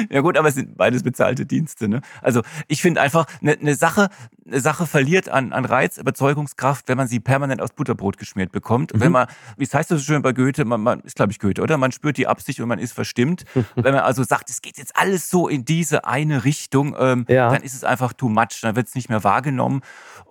[0.10, 1.88] Ja gut, aber es sind beides bezahlte Dienste.
[1.88, 2.02] Ne?
[2.22, 4.10] Also ich finde einfach, eine ne Sache,
[4.46, 8.94] eine Sache verliert an, an Reiz, Überzeugungskraft, wenn man sie permanent aus Butterbrot geschmiert bekommt.
[8.94, 9.00] Mhm.
[9.00, 11.40] Wenn man, wie es heißt das so schön bei Goethe, man, man ist glaube ich
[11.40, 11.78] Goethe, oder?
[11.78, 13.46] Man spürt die Absicht und man ist verstimmt.
[13.76, 17.52] wenn man also sagt, es geht jetzt alles so in diese eine Richtung, ähm, ja.
[17.52, 19.82] dann ist es einfach too much, dann wird es nicht mehr wahrgenommen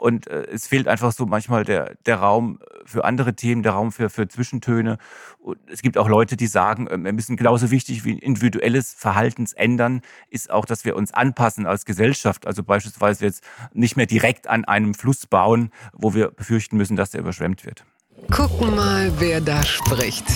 [0.00, 3.92] und äh, es fehlt einfach so manchmal der, der Raum für andere Themen, der Raum
[3.92, 4.98] für, für Zwischentöne.
[5.42, 9.52] Und es gibt auch Leute, die sagen, äh, wir müssen genauso wichtig wie individuelles Verhaltens
[9.52, 12.46] ändern, ist auch, dass wir uns anpassen als Gesellschaft.
[12.46, 17.10] Also beispielsweise jetzt nicht mehr direkt an einem Fluss bauen, wo wir befürchten müssen, dass
[17.10, 17.84] der überschwemmt wird.
[18.30, 20.26] Gucken mal, wer da spricht.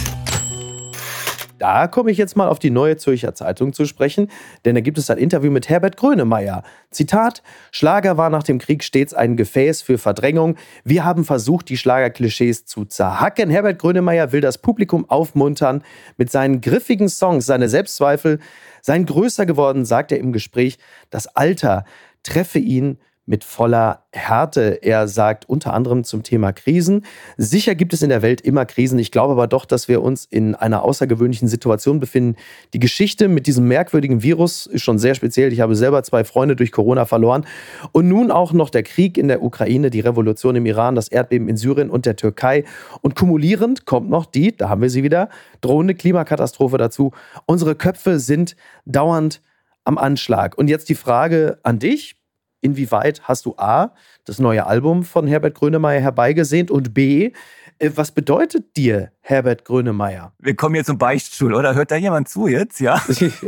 [1.65, 4.31] Da komme ich jetzt mal auf die Neue Zürcher Zeitung zu sprechen,
[4.67, 6.63] denn da gibt es ein Interview mit Herbert Grönemeyer.
[6.91, 10.57] Zitat: Schlager war nach dem Krieg stets ein Gefäß für Verdrängung.
[10.85, 13.49] Wir haben versucht, die Schlagerklischees zu zerhacken.
[13.49, 15.83] Herbert Grönemeyer will das Publikum aufmuntern.
[16.19, 18.41] Mit seinen griffigen Songs, seine Selbstzweifel
[18.83, 20.77] seien größer geworden, sagt er im Gespräch.
[21.09, 21.87] Das Alter
[22.25, 24.79] treffe ihn mit voller Härte.
[24.83, 27.05] Er sagt unter anderem zum Thema Krisen.
[27.37, 28.99] Sicher gibt es in der Welt immer Krisen.
[28.99, 32.37] Ich glaube aber doch, dass wir uns in einer außergewöhnlichen Situation befinden.
[32.75, 35.53] Die Geschichte mit diesem merkwürdigen Virus ist schon sehr speziell.
[35.53, 37.47] Ich habe selber zwei Freunde durch Corona verloren.
[37.93, 41.49] Und nun auch noch der Krieg in der Ukraine, die Revolution im Iran, das Erdbeben
[41.49, 42.65] in Syrien und der Türkei.
[43.01, 45.31] Und kumulierend kommt noch die, da haben wir sie wieder,
[45.63, 47.13] drohende Klimakatastrophe dazu.
[47.47, 49.41] Unsere Köpfe sind dauernd
[49.85, 50.57] am Anschlag.
[50.59, 52.17] Und jetzt die Frage an dich
[52.65, 53.93] inwieweit hast du A,
[54.25, 57.33] das neue Album von Herbert Grönemeyer herbeigesehnt und B,
[57.79, 60.33] äh, was bedeutet dir Herbert Grönemeyer?
[60.39, 61.75] Wir kommen jetzt zum Beichtstuhl, oder?
[61.75, 62.81] Hört da jemand zu jetzt?
[62.81, 63.03] Ja?
[63.09, 63.41] ich,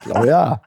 [0.00, 0.62] glaube ja.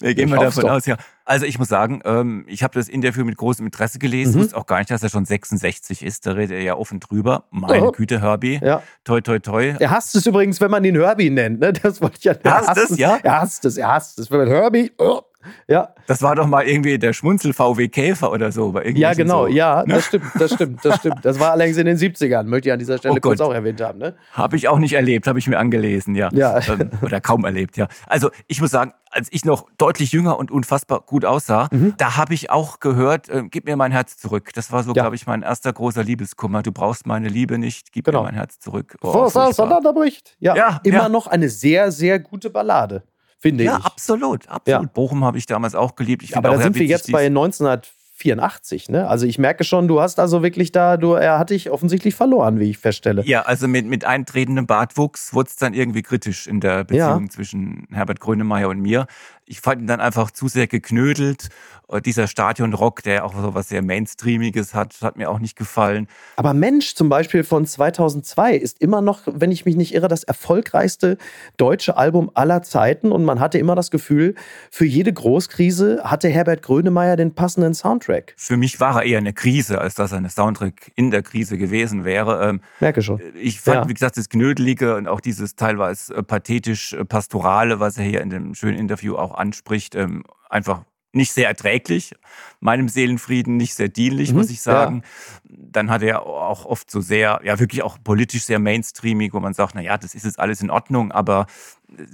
[0.00, 0.72] Wir gehen mal davon doch.
[0.72, 0.96] aus, ja.
[1.24, 4.34] Also ich muss sagen, ähm, ich habe das Interview mit großem Interesse gelesen.
[4.34, 4.42] Mhm.
[4.42, 6.26] Wusste auch gar nicht, dass er schon 66 ist.
[6.26, 7.44] Da redet er ja offen drüber.
[7.50, 7.92] Meine oh.
[7.92, 8.60] Güte, Herbie.
[8.62, 8.82] Ja.
[9.04, 9.74] Toi, toi, toi.
[9.78, 11.60] Er hasst es übrigens, wenn man ihn Herbie nennt.
[11.60, 11.72] Ne?
[11.72, 12.32] Das wollte ich ja.
[12.32, 13.18] Er hasst es, ja?
[13.22, 14.30] Er hasst es, er hasst es.
[14.30, 14.92] Wenn man Herbie...
[14.98, 15.22] Oh.
[15.68, 15.94] Ja.
[16.06, 18.78] Das war doch mal irgendwie der Schmunzel-VW Käfer oder so.
[18.80, 19.46] ja, genau.
[19.46, 19.52] So.
[19.52, 19.94] Ja, ne?
[19.94, 21.24] das stimmt, das stimmt, das stimmt.
[21.24, 23.80] Das war allerdings in den 70ern, möchte ich an dieser Stelle oh kurz auch erwähnt
[23.80, 23.98] haben.
[23.98, 24.14] Ne?
[24.32, 26.28] Habe ich auch nicht erlebt, habe ich mir angelesen, ja.
[26.32, 26.58] ja.
[26.68, 27.88] Ähm, oder kaum erlebt, ja.
[28.06, 31.94] Also ich muss sagen, als ich noch deutlich jünger und unfassbar gut aussah, mhm.
[31.96, 34.50] da habe ich auch gehört, äh, gib mir mein Herz zurück.
[34.54, 35.02] Das war so, ja.
[35.02, 36.62] glaube ich, mein erster großer Liebeskummer.
[36.62, 38.20] Du brauchst meine Liebe nicht, gib genau.
[38.20, 38.96] mir mein Herz zurück.
[39.00, 40.36] Bevor es auseinanderbricht.
[40.38, 41.08] Ja, ja, immer ja.
[41.08, 43.02] noch eine sehr, sehr gute Ballade
[43.40, 43.78] finde ja, ich.
[43.78, 44.66] Ja, absolut, absolut.
[44.66, 44.90] Ja.
[44.92, 46.22] Bochum habe ich damals auch geliebt.
[46.22, 49.08] Ich Aber da sind wir jetzt bei 1984, ne?
[49.08, 52.60] Also ich merke schon, du hast also wirklich da, du, er hat dich offensichtlich verloren,
[52.60, 53.22] wie ich feststelle.
[53.24, 57.30] Ja, also mit, mit eintretendem Bartwuchs wurde es dann irgendwie kritisch in der Beziehung ja.
[57.30, 59.06] zwischen Herbert Grönemeyer und mir
[59.50, 61.48] ich fand ihn dann einfach zu sehr geknödelt.
[61.88, 66.06] Äh, dieser Stadionrock, der auch so was sehr Mainstreamiges hat, hat mir auch nicht gefallen.
[66.36, 70.22] Aber Mensch zum Beispiel von 2002 ist immer noch, wenn ich mich nicht irre, das
[70.22, 71.18] erfolgreichste
[71.56, 73.10] deutsche Album aller Zeiten.
[73.10, 74.36] Und man hatte immer das Gefühl,
[74.70, 78.34] für jede Großkrise hatte Herbert Grönemeyer den passenden Soundtrack.
[78.36, 81.58] Für mich war er eher eine Krise, als dass er eine Soundtrack in der Krise
[81.58, 82.48] gewesen wäre.
[82.48, 83.20] Ähm, Merke schon.
[83.34, 83.88] Ich fand, ja.
[83.88, 88.30] wie gesagt, das Knödelige und auch dieses teilweise äh, pathetisch-pastorale, äh, was er hier in
[88.30, 92.14] dem schönen Interview auch anspricht, ähm, einfach nicht sehr erträglich,
[92.60, 95.02] meinem Seelenfrieden nicht sehr dienlich, mhm, muss ich sagen.
[95.02, 95.56] Ja.
[95.72, 99.54] Dann hat er auch oft so sehr, ja wirklich auch politisch sehr mainstreamig, wo man
[99.54, 101.46] sagt, na ja, das ist jetzt alles in Ordnung, aber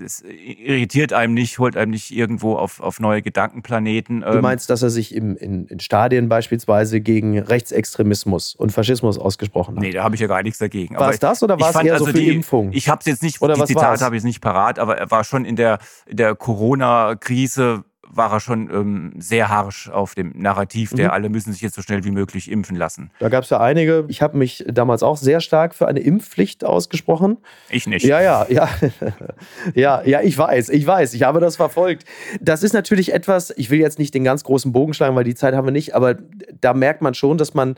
[0.02, 4.20] es irritiert einem nicht, holt einem nicht irgendwo auf, auf neue Gedankenplaneten.
[4.20, 4.40] Du ähm.
[4.40, 9.82] meinst, dass er sich im, in, in Stadien beispielsweise gegen Rechtsextremismus und Faschismus ausgesprochen hat?
[9.82, 10.96] Nee, da habe ich ja gar nichts dagegen.
[10.96, 12.72] War es das oder war es eher also so für die, Impfung?
[12.72, 15.10] Ich habe es jetzt nicht, oder die Zitate habe ich jetzt nicht parat, aber er
[15.10, 20.32] war schon in der, in der Corona-Krise war er schon ähm, sehr harsch auf dem
[20.34, 21.12] Narrativ, der mhm.
[21.12, 23.10] alle müssen sich jetzt so schnell wie möglich impfen lassen.
[23.18, 24.04] Da gab es ja einige.
[24.08, 27.38] Ich habe mich damals auch sehr stark für eine Impfpflicht ausgesprochen.
[27.70, 28.04] Ich nicht.
[28.04, 28.68] Ja, ja, ja.
[29.74, 31.14] ja, ja, ich weiß, ich weiß.
[31.14, 32.04] Ich habe das verfolgt.
[32.40, 35.34] Das ist natürlich etwas, ich will jetzt nicht den ganz großen Bogen schlagen, weil die
[35.34, 36.16] Zeit haben wir nicht, aber
[36.60, 37.76] da merkt man schon, dass man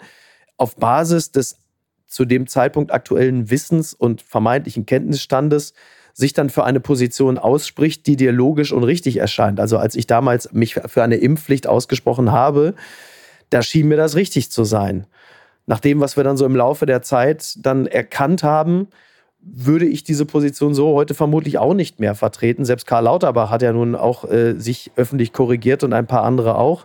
[0.57, 1.59] auf Basis des
[2.07, 5.75] zu dem Zeitpunkt aktuellen Wissens und vermeintlichen Kenntnisstandes
[6.19, 9.61] sich dann für eine Position ausspricht, die dir logisch und richtig erscheint.
[9.61, 12.75] Also als ich damals mich für eine Impfpflicht ausgesprochen habe,
[13.51, 15.07] da schien mir das richtig zu sein.
[15.67, 18.89] Nach dem, was wir dann so im Laufe der Zeit dann erkannt haben,
[19.41, 22.65] würde ich diese Position so heute vermutlich auch nicht mehr vertreten.
[22.65, 26.57] Selbst Karl Lauterbach hat ja nun auch äh, sich öffentlich korrigiert und ein paar andere
[26.57, 26.85] auch.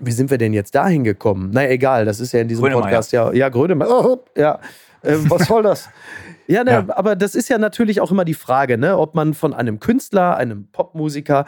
[0.00, 1.50] Wie sind wir denn jetzt dahin gekommen?
[1.52, 2.84] Na egal, das ist ja in diesem Grönemeyer.
[2.84, 3.30] Podcast ja.
[3.34, 3.90] Ja, Grönemeyer.
[3.90, 4.60] Oh, ja,
[5.02, 5.90] äh, was soll das?
[6.46, 9.34] ja, ne, ja, aber das ist ja natürlich auch immer die Frage, ne, ob man
[9.34, 11.44] von einem Künstler, einem Popmusiker,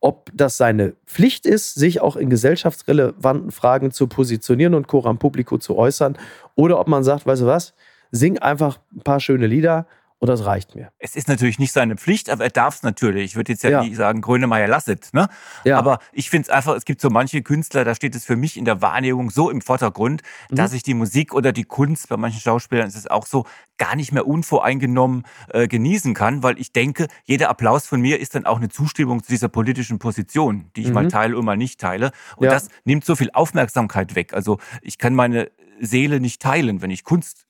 [0.00, 5.58] ob das seine Pflicht ist, sich auch in gesellschaftsrelevanten Fragen zu positionieren und Coram Publico
[5.58, 6.16] zu äußern,
[6.54, 7.74] oder ob man sagt, weißt du was,
[8.10, 9.86] sing einfach ein paar schöne Lieder
[10.20, 10.92] und das reicht mir.
[10.98, 13.24] Es ist natürlich nicht seine Pflicht, aber er darf es natürlich.
[13.24, 13.82] Ich würde jetzt ja, ja.
[13.82, 15.08] nicht sagen, Grönemeyer lasset.
[15.14, 15.28] Ne?
[15.64, 15.78] Ja.
[15.78, 18.58] Aber ich finde es einfach, es gibt so manche Künstler, da steht es für mich
[18.58, 20.56] in der Wahrnehmung so im Vordergrund, mhm.
[20.56, 23.46] dass ich die Musik oder die Kunst, bei manchen Schauspielern ist es auch so,
[23.78, 28.34] gar nicht mehr unvoreingenommen äh, genießen kann, weil ich denke, jeder Applaus von mir ist
[28.34, 30.94] dann auch eine Zustimmung zu dieser politischen Position, die ich mhm.
[30.94, 32.12] mal teile und mal nicht teile.
[32.36, 32.50] Und ja.
[32.50, 34.34] das nimmt so viel Aufmerksamkeit weg.
[34.34, 35.50] Also ich kann meine
[35.80, 37.46] Seele nicht teilen, wenn ich Kunst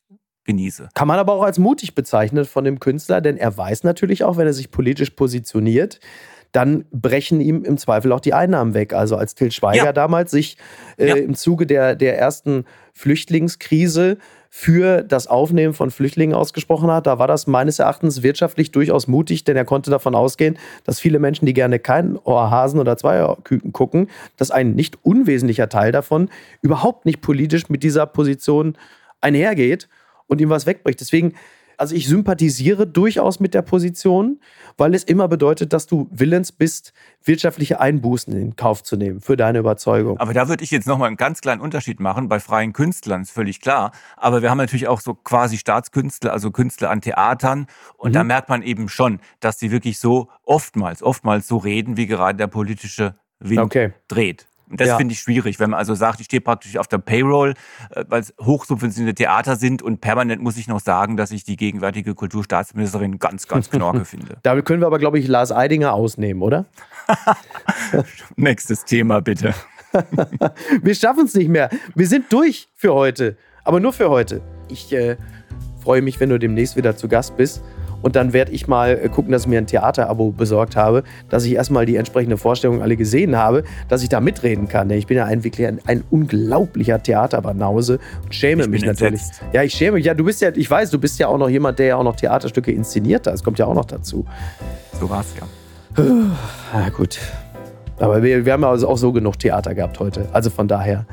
[0.51, 0.89] genieße.
[0.95, 4.37] Kann man aber auch als mutig bezeichnen von dem Künstler, denn er weiß natürlich auch,
[4.37, 6.01] wenn er sich politisch positioniert,
[6.53, 8.93] dann brechen ihm im Zweifel auch die Einnahmen weg.
[8.93, 9.93] Also als Till Schweiger ja.
[9.93, 10.57] damals sich
[10.97, 11.15] äh, ja.
[11.15, 14.19] im Zuge der, der ersten Flüchtlingskrise
[14.53, 19.45] für das Aufnehmen von Flüchtlingen ausgesprochen hat, da war das meines Erachtens wirtschaftlich durchaus mutig,
[19.45, 24.11] denn er konnte davon ausgehen, dass viele Menschen, die gerne keinen Ohrhasen oder Zweierküken gucken,
[24.37, 26.31] dass ein nicht unwesentlicher Teil davon
[26.63, 28.77] überhaupt nicht politisch mit dieser Position
[29.21, 29.89] einhergeht
[30.31, 31.01] und ihm was wegbricht.
[31.01, 31.35] Deswegen,
[31.77, 34.41] also ich sympathisiere durchaus mit der Position,
[34.77, 36.93] weil es immer bedeutet, dass du willens bist,
[37.25, 40.19] wirtschaftliche Einbußen in Kauf zu nehmen für deine Überzeugung.
[40.19, 42.29] Aber da würde ich jetzt nochmal einen ganz kleinen Unterschied machen.
[42.29, 43.93] Bei freien Künstlern ist völlig klar.
[44.17, 47.67] Aber wir haben natürlich auch so quasi Staatskünstler, also Künstler an Theatern.
[47.97, 48.15] Und mhm.
[48.15, 52.37] da merkt man eben schon, dass die wirklich so oftmals, oftmals so reden, wie gerade
[52.37, 53.93] der politische Wind okay.
[54.07, 54.50] dreht.
[54.71, 54.97] Und das ja.
[54.97, 57.55] finde ich schwierig, wenn man also sagt, ich stehe praktisch auf der Payroll,
[57.91, 61.57] äh, weil es hochsubventionierte Theater sind und permanent muss ich noch sagen, dass ich die
[61.57, 64.39] gegenwärtige Kulturstaatsministerin ganz, ganz knorke finde.
[64.43, 66.67] Damit können wir aber, glaube ich, Lars Eidinger ausnehmen, oder?
[68.37, 69.55] Nächstes Thema, bitte.
[70.83, 71.69] wir schaffen es nicht mehr.
[71.95, 73.37] Wir sind durch für heute.
[73.65, 74.41] Aber nur für heute.
[74.69, 75.17] Ich äh,
[75.83, 77.63] freue mich, wenn du demnächst wieder zu Gast bist.
[78.03, 81.45] Und dann werde ich mal äh, gucken, dass ich mir ein Theaterabo besorgt habe, dass
[81.45, 84.91] ich erstmal die entsprechende Vorstellung alle gesehen habe, dass ich da mitreden kann.
[84.91, 89.21] Ich bin ja ein, wirklich ein, ein unglaublicher Theaterbanause und schäme mich natürlich.
[89.21, 89.43] Entsetzt.
[89.53, 90.07] Ja, ich schäme mich.
[90.07, 92.05] Ja, du bist ja, ich weiß, du bist ja auch noch jemand, der ja auch
[92.05, 93.35] noch Theaterstücke inszeniert hat.
[93.35, 94.25] Das kommt ja auch noch dazu.
[94.99, 95.47] So war's ja.
[96.73, 97.19] Na gut.
[97.99, 100.29] Aber wir, wir haben ja also auch so genug Theater gehabt heute.
[100.33, 101.05] Also von daher.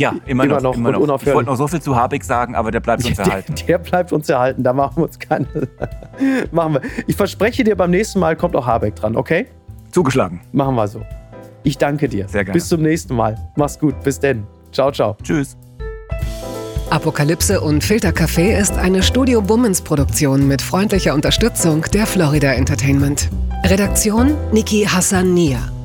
[0.00, 0.76] Ja, immer, immer noch, noch.
[0.76, 1.22] Immer noch.
[1.22, 3.54] Ich wollte noch so viel zu Habeck sagen, aber der bleibt uns erhalten.
[3.54, 5.46] Der, der bleibt uns erhalten, da machen wir uns keine.
[6.50, 6.80] machen wir.
[7.06, 9.46] Ich verspreche dir, beim nächsten Mal kommt auch Habeck dran, okay?
[9.90, 10.40] Zugeschlagen.
[10.52, 11.02] Machen wir so.
[11.62, 12.26] Ich danke dir.
[12.28, 12.54] Sehr gerne.
[12.54, 13.36] Bis zum nächsten Mal.
[13.56, 14.00] Mach's gut.
[14.02, 14.46] Bis denn.
[14.72, 15.16] Ciao, ciao.
[15.22, 15.56] Tschüss.
[16.90, 23.28] Apokalypse und Filtercafé ist eine Studio Bummens Produktion mit freundlicher Unterstützung der Florida Entertainment.
[23.64, 25.60] Redaktion Niki Hassania.